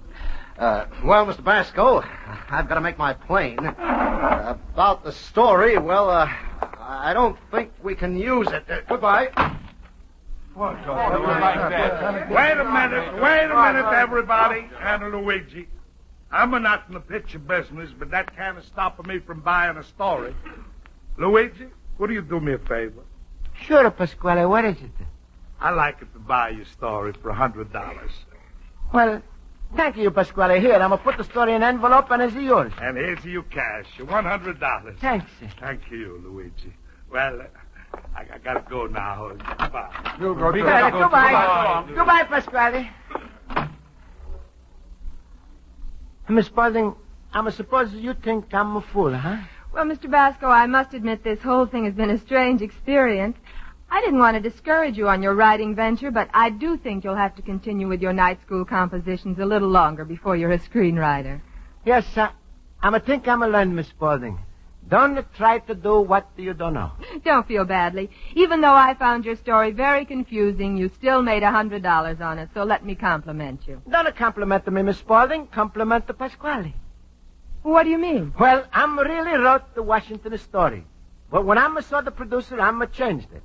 Uh, 0.58 0.86
well, 1.04 1.26
Mr. 1.26 1.44
Basco, 1.44 2.04
I've 2.50 2.68
got 2.68 2.76
to 2.76 2.82
make 2.82 2.98
my 2.98 3.14
plane. 3.14 3.60
Uh, 3.60 4.58
about 4.74 5.04
the 5.04 5.12
story, 5.12 5.78
well, 5.78 6.10
uh, 6.10 6.28
I 6.80 7.14
don't 7.14 7.38
think 7.52 7.72
we 7.84 7.96
can 7.96 8.18
use 8.18 8.48
it. 8.52 8.66
Uh. 10.60 12.26
Wait 12.32 12.58
a 12.58 12.66
minute, 12.66 13.22
wait 13.22 13.46
a 13.46 13.56
minute, 13.56 13.94
everybody, 13.94 14.68
and 14.82 15.12
Luigi. 15.12 15.68
I'm 16.32 16.52
not 16.64 16.86
in 16.88 16.96
the 16.96 17.00
picture 17.00 17.38
business, 17.38 17.92
but 17.98 18.10
that 18.10 18.36
can't 18.36 18.62
stop 18.64 19.06
me 19.06 19.20
from 19.20 19.42
buying 19.42 19.78
a 19.78 19.84
story. 19.84 20.34
Luigi, 21.18 21.68
would 22.00 22.10
you 22.10 22.22
do 22.22 22.40
me 22.40 22.54
a 22.54 22.58
favor? 22.58 23.04
Sure, 23.62 23.90
Pasquale, 23.92 24.46
what 24.46 24.66
is 24.66 24.78
it? 24.78 24.92
I'd 25.62 25.72
like 25.72 26.02
it 26.02 26.12
to 26.14 26.20
buy 26.20 26.50
your 26.50 26.66
story 26.66 27.14
for 27.14 27.30
a 27.30 27.36
hundred 27.36 27.72
dollars. 27.72 28.12
Well, 28.94 29.22
thank 29.76 29.96
you, 29.98 30.10
Pasquale. 30.10 30.60
Here, 30.60 30.74
I'm 30.74 30.90
going 30.90 30.98
to 31.00 31.04
put 31.04 31.18
the 31.18 31.24
story 31.24 31.52
in 31.54 31.62
an 31.62 31.76
envelope 31.76 32.10
and 32.12 32.22
it's 32.22 32.34
yours. 32.36 32.74
And 32.82 32.98
here's 32.98 33.24
your 33.24 33.44
cash, 33.44 33.86
one 34.00 34.26
hundred 34.26 34.60
dollars. 34.60 34.98
Thanks. 35.00 35.30
Thank 35.60 35.82
you, 35.92 36.22
Luigi. 36.26 36.74
Well, 37.12 37.42
I, 38.16 38.22
I 38.34 38.38
gotta 38.44 38.66
go 38.70 38.88
now. 38.88 39.30
Goodbye. 39.30 40.16
You 40.20 40.34
go, 40.34 40.34
Well, 40.34 40.92
goodbye. 40.92 41.86
Goodbye, 41.96 42.24
Pasquale. 42.24 42.90
Miss 46.30 46.48
Spaulding, 46.48 46.94
I'm 47.34 47.50
suppose 47.52 47.94
you 47.94 48.14
think 48.14 48.54
I'm 48.54 48.76
a 48.76 48.82
fool, 48.82 49.14
huh? 49.14 49.38
Well, 49.74 49.86
Mr. 49.86 50.10
Basco, 50.10 50.48
I 50.48 50.66
must 50.66 50.94
admit 50.94 51.24
this 51.24 51.40
whole 51.42 51.66
thing 51.66 51.86
has 51.86 51.94
been 51.94 52.10
a 52.10 52.18
strange 52.18 52.62
experience. 52.62 53.38
I 53.90 54.02
didn't 54.02 54.20
want 54.20 54.36
to 54.36 54.50
discourage 54.50 54.98
you 54.98 55.08
on 55.08 55.24
your 55.24 55.36
writing 55.36 55.74
venture, 55.76 56.12
but 56.12 56.30
I 56.34 56.50
do 56.50 56.76
think 56.78 57.04
you'll 57.04 57.16
have 57.16 57.36
to 57.36 57.42
continue 57.42 57.88
with 57.88 58.02
your 58.02 58.12
night 58.12 58.42
school 58.42 58.66
compositions 58.66 59.40
a 59.40 59.46
little 59.46 59.70
longer 59.70 60.04
before 60.04 60.36
you're 60.36 60.52
a 60.52 60.60
screenwriter. 60.60 61.40
Yes, 61.86 62.06
sir. 62.14 62.30
I'm 62.82 62.96
a 62.96 63.00
think 63.00 63.28
I'm 63.28 63.44
a 63.44 63.48
learn, 63.48 63.74
Miss 63.74 63.88
Spaulding. 63.88 64.40
Don't 64.88 65.26
try 65.34 65.60
to 65.60 65.76
do 65.76 66.00
what 66.00 66.30
you 66.38 66.54
don't 66.54 66.74
know. 66.74 66.92
Don't 67.26 67.46
feel 67.48 67.66
badly. 67.66 68.10
Even 68.36 68.62
though 68.62 68.74
I 68.74 68.94
found 68.94 69.26
your 69.26 69.36
story 69.36 69.72
very 69.72 70.06
confusing, 70.06 70.78
you 70.78 70.90
still 70.90 71.22
made 71.22 71.44
a 71.44 71.52
hundred 71.52 71.84
dollars 71.84 72.22
on 72.22 72.40
it, 72.40 72.50
so 72.54 72.64
let 72.64 72.86
me 72.86 72.96
compliment 72.96 73.68
you. 73.68 73.82
Don't 73.90 74.16
compliment 74.16 74.66
me, 74.72 74.82
Miss 74.84 74.98
Spaulding. 75.00 75.48
Compliment 75.48 76.08
the 76.08 76.14
Pasquale. 76.14 76.74
What 77.64 77.84
do 77.84 77.90
you 77.90 77.98
mean? 77.98 78.34
Well, 78.40 78.66
I'm 78.72 78.98
really 78.98 79.38
wrote 79.38 79.76
the 79.76 79.84
Washington 79.84 80.38
story. 80.38 80.86
But 81.30 81.44
when 81.46 81.58
I'm 81.58 81.82
saw 81.82 82.00
the 82.00 82.12
producer, 82.12 82.62
I'm 82.62 82.82
a 82.82 82.88
changed 82.88 83.28
it. 83.34 83.44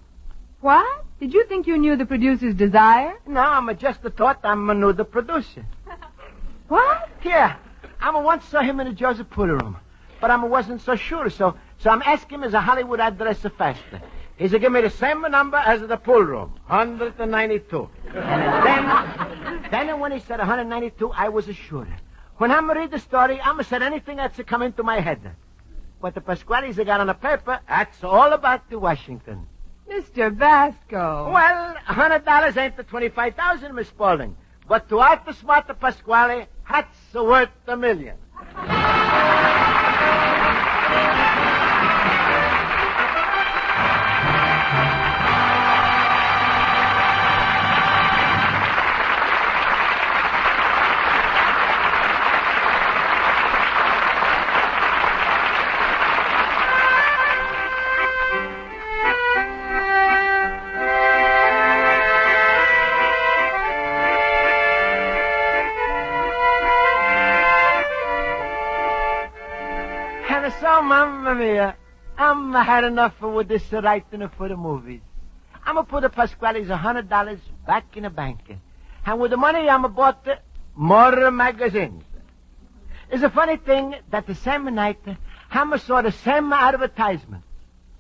What? 0.60 1.04
Did 1.18 1.34
you 1.34 1.44
think 1.46 1.66
you 1.66 1.76
knew 1.76 1.96
the 1.96 2.06
producer's 2.06 2.54
desire? 2.54 3.14
No, 3.26 3.40
I'm 3.40 3.76
just 3.76 4.02
thought 4.02 4.40
I'm 4.44 4.70
a 4.70 4.74
new 4.74 4.92
the 4.92 5.04
producer. 5.04 5.64
What? 6.68 7.10
Yeah. 7.22 7.56
I'm 8.00 8.14
a 8.14 8.20
once 8.20 8.44
saw 8.46 8.60
him 8.62 8.80
in 8.80 8.86
the 8.86 8.94
Joseph 8.94 9.28
Puller 9.28 9.56
room. 9.58 9.76
But 10.22 10.30
I 10.30 10.36
wasn't 10.36 10.80
so 10.80 10.94
sure, 10.94 11.28
so 11.30 11.56
so 11.78 11.90
I'm 11.90 12.00
asking 12.02 12.36
him 12.36 12.42
his 12.42 12.54
a 12.54 12.60
Hollywood 12.60 13.00
address 13.00 13.44
faster. 13.58 14.00
He's 14.36 14.52
a 14.52 14.58
give 14.60 14.70
me 14.70 14.80
the 14.80 14.88
same 14.88 15.20
number 15.22 15.56
as 15.56 15.80
the 15.80 15.96
pool 15.96 16.22
room, 16.22 16.52
192. 16.68 17.88
then, 18.12 19.68
then 19.72 19.98
when 19.98 20.12
he 20.12 20.20
said 20.20 20.38
192, 20.38 21.10
I 21.10 21.28
was 21.28 21.48
assured. 21.48 21.88
When 22.36 22.52
I'm 22.52 22.70
read 22.70 22.92
the 22.92 23.00
story, 23.00 23.40
I'm 23.40 23.54
gonna 23.54 23.64
say 23.64 23.78
anything 23.82 24.18
that's 24.18 24.38
come 24.46 24.62
into 24.62 24.84
my 24.84 25.00
head. 25.00 25.20
What 25.98 26.14
the 26.14 26.20
Pasquales 26.20 26.76
got 26.76 27.00
on 27.00 27.08
the 27.08 27.14
paper, 27.14 27.58
that's 27.68 28.04
all 28.04 28.32
about 28.32 28.70
the 28.70 28.78
Washington. 28.78 29.48
Mr. 29.90 30.30
Basco. 30.38 31.32
Well, 31.32 31.74
hundred 31.84 32.24
dollars 32.24 32.56
ain't 32.56 32.76
the 32.76 32.84
twenty-five 32.84 33.34
thousand, 33.34 33.74
Miss 33.74 33.88
Spaulding. 33.88 34.36
But 34.68 34.88
to 34.90 35.00
out 35.00 35.26
the 35.26 35.32
smart 35.32 35.66
the 35.66 35.74
Pasquale, 35.74 36.46
that's 36.70 37.12
worth 37.12 37.50
a 37.66 37.76
million. 37.76 38.16
Had 72.72 72.84
enough 72.84 73.20
with 73.20 73.48
this 73.48 73.70
writing 73.72 74.28
for 74.36 74.48
the 74.48 74.56
movies. 74.56 75.02
I'm 75.64 75.74
gonna 75.74 75.86
put 75.86 76.02
the 76.02 76.08
Pasquale's 76.08 76.70
a 76.70 76.76
hundred 76.76 77.08
dollars 77.08 77.40
back 77.66 77.96
in 77.96 78.04
the 78.04 78.10
bank. 78.10 78.40
And 79.04 79.20
with 79.20 79.30
the 79.30 79.36
money, 79.36 79.68
I'm 79.68 79.82
gonna 79.82 79.88
bought 79.88 80.24
the 80.24 80.38
more 80.74 81.30
magazines. 81.30 82.02
It's 83.10 83.22
a 83.22 83.28
funny 83.30 83.58
thing 83.58 83.96
that 84.10 84.26
the 84.26 84.34
same 84.34 84.64
night, 84.74 85.00
Hammer 85.50 85.76
saw 85.78 86.00
the 86.00 86.12
same 86.12 86.50
advertisement. 86.52 87.44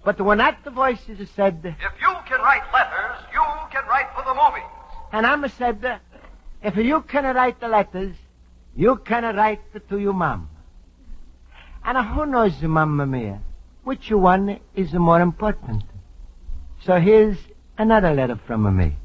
But 0.04 0.18
when 0.20 0.38
that 0.38 0.64
the 0.64 0.70
voices 0.70 1.28
said, 1.36 1.60
If 1.64 1.94
you 2.00 2.14
can 2.26 2.40
write 2.40 2.66
letters, 2.72 3.18
you 3.32 3.44
can 3.70 3.84
write 3.86 4.08
for 4.16 4.24
the 4.24 4.34
movies. 4.34 4.70
and 5.12 5.26
Hammer 5.26 5.48
said, 5.48 6.00
if 6.62 6.76
you 6.76 7.02
can 7.02 7.24
write 7.34 7.60
the 7.60 7.68
letters, 7.68 8.16
you 8.74 8.96
can 8.96 9.36
write 9.36 9.60
to 9.90 9.98
your 9.98 10.14
mom. 10.14 10.48
And 11.84 11.98
who 12.06 12.24
knows, 12.26 12.62
Mamma 12.62 13.06
Mia, 13.06 13.40
which 13.84 14.10
one 14.10 14.60
is 14.74 14.92
more 14.92 15.20
important? 15.20 15.82
So 16.84 16.98
here's 17.00 17.38
another 17.78 18.12
letter 18.14 18.38
from 18.46 18.76
me. 18.76 18.96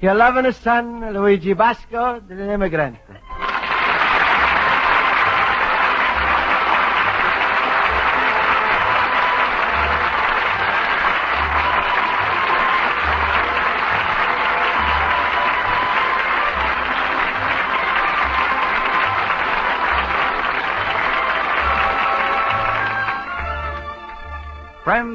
Your 0.00 0.14
loving 0.14 0.50
son, 0.52 1.12
Luigi 1.12 1.52
Basco, 1.52 2.20
the 2.20 2.34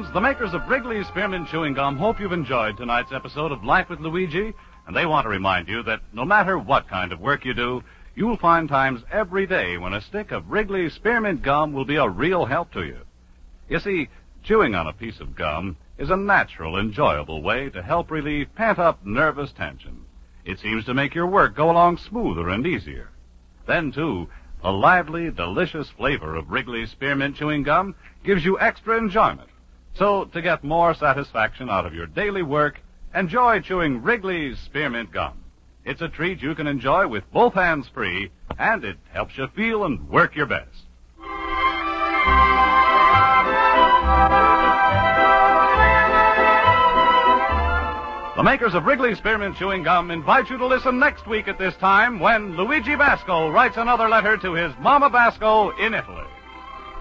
Friends, 0.06 0.14
the 0.14 0.20
makers 0.20 0.54
of 0.54 0.68
Wrigley's 0.68 1.06
Spearmint 1.08 1.48
Chewing 1.48 1.74
Gum 1.74 1.96
hope 1.96 2.20
you've 2.20 2.32
enjoyed 2.32 2.76
tonight's 2.76 3.12
episode 3.12 3.50
of 3.50 3.64
Life 3.64 3.88
with 3.88 3.98
Luigi, 3.98 4.52
and 4.86 4.94
they 4.94 5.04
want 5.04 5.24
to 5.24 5.28
remind 5.28 5.66
you 5.68 5.82
that 5.82 6.00
no 6.12 6.24
matter 6.24 6.58
what 6.58 6.88
kind 6.88 7.12
of 7.12 7.20
work 7.20 7.44
you 7.44 7.54
do, 7.54 7.82
you'll 8.14 8.36
find 8.36 8.68
times 8.68 9.02
every 9.10 9.46
day 9.48 9.78
when 9.78 9.94
a 9.94 10.00
stick 10.00 10.30
of 10.30 10.48
Wrigley's 10.48 10.94
Spearmint 10.94 11.42
Gum 11.42 11.72
will 11.72 11.84
be 11.84 11.96
a 11.96 12.08
real 12.08 12.44
help 12.44 12.72
to 12.72 12.84
you. 12.84 12.98
You 13.68 13.80
see, 13.80 14.08
chewing 14.44 14.76
on 14.76 14.86
a 14.86 14.92
piece 14.92 15.18
of 15.18 15.34
gum 15.34 15.76
is 15.98 16.10
a 16.10 16.16
natural, 16.16 16.78
enjoyable 16.78 17.42
way 17.42 17.68
to 17.70 17.82
help 17.82 18.10
relieve 18.10 18.54
pent-up 18.54 19.04
nervous 19.04 19.50
tension. 19.52 20.04
It 20.44 20.60
seems 20.60 20.84
to 20.84 20.94
make 20.94 21.16
your 21.16 21.26
work 21.26 21.56
go 21.56 21.70
along 21.70 21.98
smoother 21.98 22.48
and 22.48 22.64
easier. 22.64 23.08
Then, 23.66 23.90
too, 23.90 24.28
the 24.62 24.70
lively, 24.70 25.30
delicious 25.30 25.90
flavor 25.90 26.36
of 26.36 26.50
Wrigley's 26.50 26.90
Spearmint 26.90 27.36
Chewing 27.36 27.64
Gum 27.64 27.94
gives 28.24 28.44
you 28.44 28.60
extra 28.60 28.98
enjoyment. 28.98 29.48
So, 29.98 30.26
to 30.26 30.42
get 30.42 30.62
more 30.62 30.92
satisfaction 30.94 31.70
out 31.70 31.86
of 31.86 31.94
your 31.94 32.06
daily 32.06 32.42
work, 32.42 32.80
enjoy 33.14 33.60
chewing 33.60 34.02
Wrigley's 34.02 34.58
Spearmint 34.58 35.10
Gum. 35.10 35.42
It's 35.86 36.02
a 36.02 36.08
treat 36.08 36.42
you 36.42 36.54
can 36.54 36.66
enjoy 36.66 37.08
with 37.08 37.24
both 37.32 37.54
hands 37.54 37.88
free, 37.94 38.30
and 38.58 38.84
it 38.84 38.98
helps 39.10 39.38
you 39.38 39.46
feel 39.56 39.84
and 39.84 40.06
work 40.10 40.36
your 40.36 40.44
best. 40.44 40.68
The 48.36 48.42
makers 48.42 48.74
of 48.74 48.84
Wrigley's 48.84 49.16
Spearmint 49.16 49.56
Chewing 49.56 49.82
Gum 49.82 50.10
invite 50.10 50.50
you 50.50 50.58
to 50.58 50.66
listen 50.66 50.98
next 50.98 51.26
week 51.26 51.48
at 51.48 51.58
this 51.58 51.74
time 51.76 52.20
when 52.20 52.54
Luigi 52.54 52.94
Basco 52.96 53.48
writes 53.48 53.78
another 53.78 54.10
letter 54.10 54.36
to 54.36 54.52
his 54.52 54.74
Mama 54.78 55.08
Basco 55.08 55.70
in 55.78 55.94
Italy. 55.94 56.25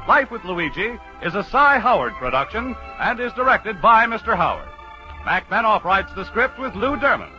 Life 0.08 0.30
with 0.30 0.46
Luigi 0.46 0.94
is 1.24 1.34
a 1.34 1.44
Cy 1.44 1.80
Howard 1.80 2.14
production 2.22 2.76
and 3.00 3.20
is 3.20 3.34
directed 3.34 3.82
by 3.82 4.06
Mr. 4.06 4.38
Howard. 4.38 4.70
Mac 5.26 5.50
Benoff 5.50 5.84
writes 5.84 6.14
the 6.14 6.26
script 6.26 6.60
with 6.60 6.76
Lou 6.76 6.96
Derman. 6.96 7.34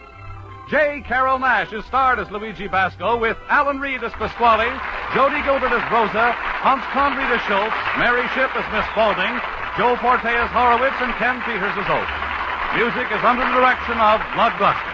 J. 0.69 0.99
Carrol 1.07 1.39
Naish 1.39 1.71
is 1.73 1.87
starred 1.87 2.19
as 2.19 2.29
Luigi 2.35 2.67
Basco 2.67 3.17
with 3.23 3.39
Alan 3.47 3.79
Reed 3.79 4.03
as 4.03 4.11
Pasquale, 4.19 4.67
Jody 5.15 5.39
Gilbert 5.47 5.71
as 5.71 5.87
Rosa, 5.95 6.35
Hans 6.67 6.83
Conried 6.91 7.31
as 7.31 7.39
Schultz, 7.47 7.71
Mary 8.03 8.27
Shipp 8.35 8.51
as 8.59 8.67
Miss 8.75 8.83
Spaulding, 8.91 9.31
Joe 9.79 9.95
Forte 10.03 10.27
as 10.27 10.51
Horowitz, 10.51 10.99
and 10.99 11.15
Ken 11.23 11.39
Peters 11.47 11.71
as 11.71 11.87
Oak. 11.87 12.11
Music 12.75 13.07
is 13.15 13.23
under 13.23 13.47
the 13.47 13.55
direction 13.63 13.95
of 14.03 14.19
Lud 14.35 14.59
Gluskin. 14.59 14.91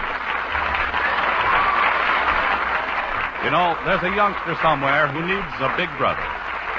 You 3.49 3.51
know, 3.51 3.81
there's 3.89 4.05
a 4.05 4.13
youngster 4.13 4.61
somewhere 4.61 5.09
who 5.09 5.25
needs 5.25 5.57
a 5.65 5.73
big 5.81 5.89
brother. 5.97 6.21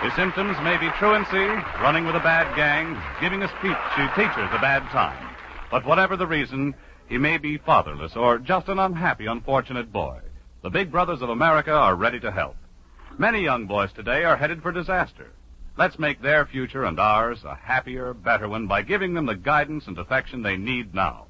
His 0.03 0.13
symptoms 0.15 0.57
may 0.61 0.77
be 0.77 0.89
truancy, 0.99 1.47
running 1.81 2.05
with 2.05 2.17
a 2.17 2.19
bad 2.19 2.53
gang, 2.57 3.01
giving 3.21 3.41
a 3.41 3.47
speech 3.47 3.77
to 3.95 4.11
teachers 4.17 4.49
a 4.51 4.59
bad 4.59 4.83
time. 4.91 5.33
But 5.71 5.85
whatever 5.85 6.17
the 6.17 6.27
reason, 6.27 6.75
He 7.07 7.17
may 7.17 7.37
be 7.37 7.57
fatherless 7.57 8.17
or 8.17 8.37
just 8.37 8.67
an 8.67 8.79
unhappy, 8.79 9.27
unfortunate 9.27 9.93
boy. 9.93 10.19
The 10.61 10.69
Big 10.69 10.91
Brothers 10.91 11.21
of 11.21 11.29
America 11.29 11.71
are 11.71 11.95
ready 11.95 12.19
to 12.19 12.31
help. 12.31 12.57
Many 13.17 13.43
young 13.43 13.65
boys 13.65 13.93
today 13.93 14.25
are 14.25 14.35
headed 14.35 14.61
for 14.61 14.73
disaster. 14.73 15.31
Let's 15.77 15.97
make 15.97 16.21
their 16.21 16.45
future 16.45 16.83
and 16.83 16.99
ours 16.99 17.45
a 17.45 17.55
happier, 17.55 18.13
better 18.13 18.49
one 18.49 18.67
by 18.67 18.81
giving 18.81 19.13
them 19.13 19.25
the 19.25 19.35
guidance 19.35 19.87
and 19.87 19.97
affection 19.97 20.41
they 20.41 20.57
need 20.57 20.93
now. 20.93 21.27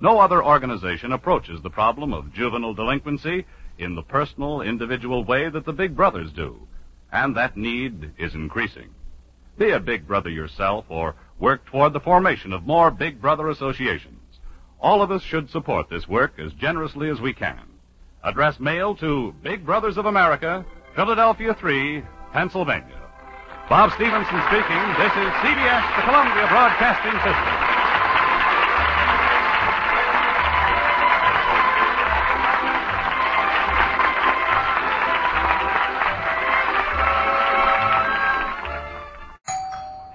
No 0.00 0.20
other 0.20 0.42
organization 0.42 1.12
approaches 1.12 1.60
the 1.60 1.68
problem 1.68 2.14
of 2.14 2.32
juvenile 2.32 2.72
delinquency 2.72 3.44
in 3.76 3.94
the 3.94 4.02
personal, 4.02 4.62
individual 4.62 5.22
way 5.22 5.50
that 5.50 5.66
the 5.66 5.74
Big 5.74 5.94
Brothers 5.94 6.32
do. 6.32 6.66
And 7.12 7.36
that 7.36 7.56
need 7.56 8.12
is 8.18 8.34
increasing. 8.34 8.90
Be 9.58 9.70
a 9.70 9.80
Big 9.80 10.06
Brother 10.06 10.30
yourself 10.30 10.84
or 10.88 11.14
work 11.38 11.66
toward 11.66 11.92
the 11.92 12.00
formation 12.00 12.52
of 12.52 12.66
more 12.66 12.90
Big 12.90 13.20
Brother 13.20 13.48
associations. 13.48 14.16
All 14.80 15.02
of 15.02 15.10
us 15.10 15.22
should 15.22 15.50
support 15.50 15.90
this 15.90 16.08
work 16.08 16.38
as 16.38 16.52
generously 16.54 17.10
as 17.10 17.20
we 17.20 17.32
can. 17.32 17.60
Address 18.22 18.60
mail 18.60 18.94
to 18.96 19.34
Big 19.42 19.66
Brothers 19.66 19.96
of 19.96 20.06
America, 20.06 20.64
Philadelphia 20.94 21.54
3, 21.54 22.02
Pennsylvania. 22.32 23.00
Bob 23.68 23.92
Stevenson 23.92 24.42
speaking. 24.48 24.82
This 24.98 25.12
is 25.12 25.30
CBS, 25.44 25.96
the 25.96 26.02
Columbia 26.02 26.46
Broadcasting 26.48 27.12
System. 27.22 27.69